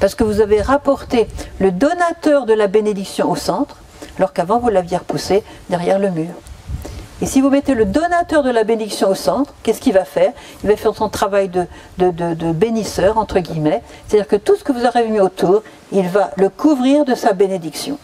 [0.00, 1.26] Parce que vous avez rapporté
[1.58, 3.76] le donateur de la bénédiction au centre,
[4.18, 6.32] alors qu'avant vous l'aviez repoussé derrière le mur.
[7.22, 10.32] Et si vous mettez le donateur de la bénédiction au centre, qu'est-ce qu'il va faire?
[10.62, 11.66] Il va faire son travail de,
[11.98, 13.82] de, bénisseur, entre guillemets.
[14.06, 17.32] C'est-à-dire que tout ce que vous aurez mis autour, il va le couvrir de sa
[17.32, 17.98] bénédiction.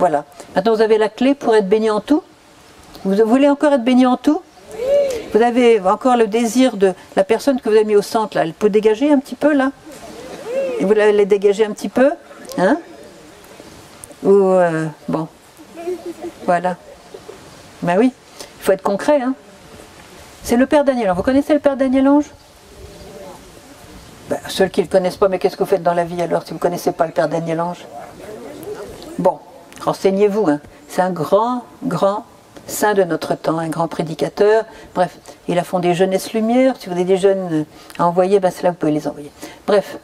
[0.00, 0.24] Voilà.
[0.56, 2.22] Maintenant, vous avez la clé pour être béni en tout?
[3.04, 4.42] Vous voulez encore être béni en tout?
[5.32, 8.44] Vous avez encore le désir de la personne que vous avez mis au centre, là.
[8.44, 9.72] Elle peut dégager un petit peu, là
[10.80, 12.12] vous l'avez dégager un petit peu
[12.56, 12.78] Hein
[14.22, 15.28] Ou, euh, bon.
[16.46, 16.76] Voilà.
[17.82, 18.12] Ben oui
[18.60, 19.22] faut être concret.
[19.22, 19.34] Hein.
[20.42, 21.12] C'est le Père Daniel.
[21.16, 22.26] Vous connaissez le Père Daniel Ange
[24.28, 26.20] ben, Ceux qui ne le connaissent pas, mais qu'est-ce que vous faites dans la vie
[26.20, 27.86] alors si vous ne connaissez pas le Père Daniel Ange
[29.18, 29.38] Bon,
[29.80, 30.50] renseignez-vous.
[30.50, 30.60] Hein.
[30.88, 32.26] C'est un grand, grand
[32.68, 34.64] saint de notre temps, un grand prédicateur.
[34.94, 36.74] Bref, il a fondé Jeunesse Lumière.
[36.78, 37.64] Si vous avez des jeunes
[37.98, 39.30] à envoyer, ben là vous pouvez les envoyer.
[39.66, 39.98] Bref,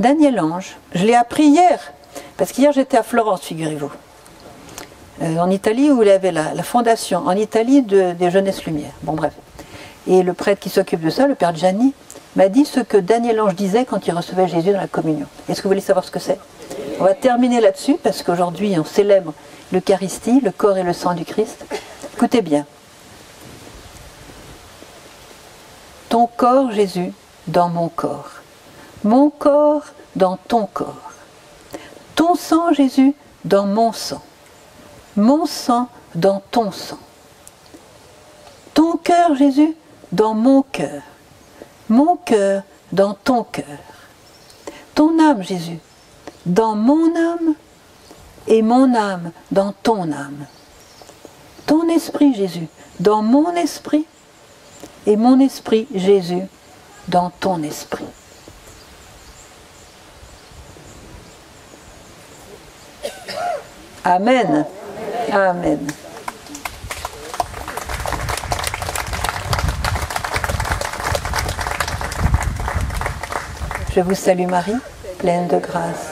[0.00, 1.92] Daniel Ange, je l'ai appris hier,
[2.36, 3.92] parce qu'hier j'étais à Florence, figurez-vous.
[5.22, 8.94] Euh, en Italie où il avait la, fondation en Italie des Jeunesses Lumières.
[9.02, 9.34] Bon, bref.
[10.08, 11.94] Et le prêtre qui s'occupe de ça, le père Gianni,
[12.34, 15.26] m'a dit ce que Daniel Ange disait quand il recevait Jésus dans la communion.
[15.48, 16.38] Est-ce que vous voulez savoir ce que c'est?
[16.98, 19.34] On va terminer là-dessus parce qu'aujourd'hui on célèbre
[19.72, 21.64] l'Eucharistie, le corps et le sang du Christ.
[22.14, 22.66] Écoutez bien.
[26.08, 27.12] Ton corps, Jésus,
[27.46, 28.30] dans mon corps.
[29.02, 31.12] Mon corps dans ton corps.
[32.14, 33.14] Ton sang, Jésus,
[33.44, 34.22] dans mon sang
[35.16, 36.98] mon sang dans ton sang.
[38.74, 39.76] Ton cœur, Jésus,
[40.10, 41.02] dans mon cœur.
[41.88, 42.62] Mon cœur
[42.92, 43.64] dans ton cœur.
[44.94, 45.78] Ton âme, Jésus,
[46.46, 47.54] dans mon âme
[48.46, 50.46] et mon âme dans ton âme.
[51.66, 52.68] Ton esprit, Jésus,
[53.00, 54.06] dans mon esprit
[55.06, 56.42] et mon esprit, Jésus,
[57.08, 58.04] dans ton esprit.
[64.04, 64.66] Amen.
[65.32, 65.86] Amen.
[73.94, 74.72] Je vous salue Marie,
[75.18, 76.11] pleine de grâce.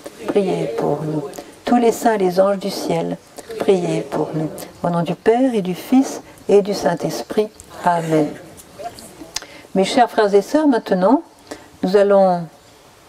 [0.27, 1.23] priez pour nous.
[1.65, 3.17] Tous les saints et les anges du ciel,
[3.59, 4.49] priez pour nous.
[4.83, 7.49] Au nom du Père et du Fils et du Saint-Esprit.
[7.85, 8.29] Amen.
[9.75, 11.23] Mes chers frères et sœurs, maintenant,
[11.83, 12.43] nous allons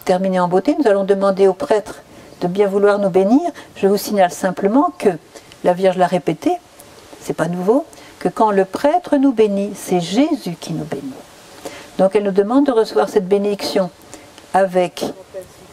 [0.05, 0.75] terminer en beauté.
[0.79, 2.01] Nous allons demander aux prêtres
[2.41, 3.51] de bien vouloir nous bénir.
[3.75, 5.09] Je vous signale simplement que
[5.63, 6.51] la Vierge l'a répété,
[7.21, 7.85] c'est pas nouveau,
[8.19, 11.13] que quand le prêtre nous bénit, c'est Jésus qui nous bénit.
[11.97, 13.89] Donc elle nous demande de recevoir cette bénédiction
[14.53, 15.05] avec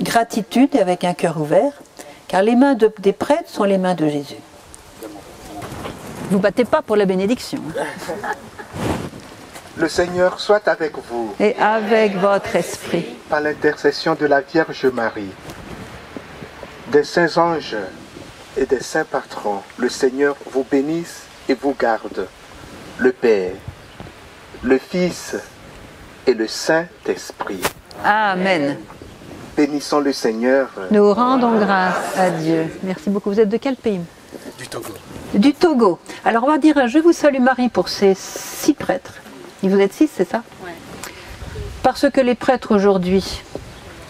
[0.01, 1.73] gratitude et avec un cœur ouvert,
[2.29, 4.37] car les mains des prêtres sont les mains de Jésus.
[6.31, 7.61] Vous battez pas pour la bénédiction.
[9.77, 11.35] Le Seigneur soit avec vous.
[11.41, 13.07] Et avec votre esprit.
[13.29, 15.33] Par l'intercession de la Vierge Marie,
[16.89, 17.77] des saints anges
[18.57, 22.27] et des saints patrons, le Seigneur vous bénisse et vous garde,
[22.99, 23.53] le Père,
[24.63, 25.37] le Fils
[26.27, 27.63] et le Saint-Esprit.
[28.05, 28.77] Amen.
[29.57, 30.69] Bénissons le Seigneur.
[30.91, 32.67] Nous rendons grâce à Dieu.
[32.83, 33.31] Merci beaucoup.
[33.31, 34.01] Vous êtes de quel pays?
[34.59, 34.93] Du Togo.
[35.35, 35.99] Du Togo.
[36.25, 39.15] Alors on va dire Je vous salue Marie pour ces six prêtres.
[39.63, 40.43] Vous êtes six, c'est ça?
[40.65, 40.71] Oui.
[41.83, 43.43] Parce que les prêtres aujourd'hui,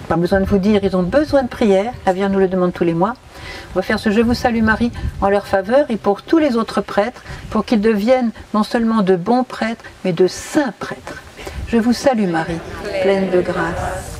[0.09, 1.93] pas besoin de vous dire, ils ont besoin de prière.
[2.07, 3.15] La Vierge nous le demande tous les mois.
[3.75, 6.57] On va faire ce Je vous salue Marie en leur faveur et pour tous les
[6.57, 11.23] autres prêtres, pour qu'ils deviennent non seulement de bons prêtres, mais de saints prêtres.
[11.69, 12.59] Je vous salue Marie,
[13.03, 14.20] pleine de grâce.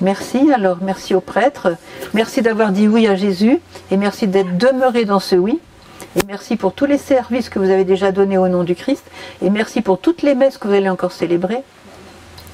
[0.00, 1.76] Merci alors, merci aux prêtres,
[2.14, 3.58] merci d'avoir dit oui à Jésus
[3.90, 5.60] et merci d'être demeuré dans ce oui.
[6.16, 9.04] Et merci pour tous les services que vous avez déjà donnés au nom du Christ.
[9.42, 11.62] Et merci pour toutes les messes que vous allez encore célébrer.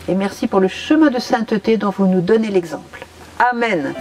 [0.09, 3.07] Et merci pour le chemin de sainteté dont vous nous donnez l'exemple.
[3.39, 3.95] Amen.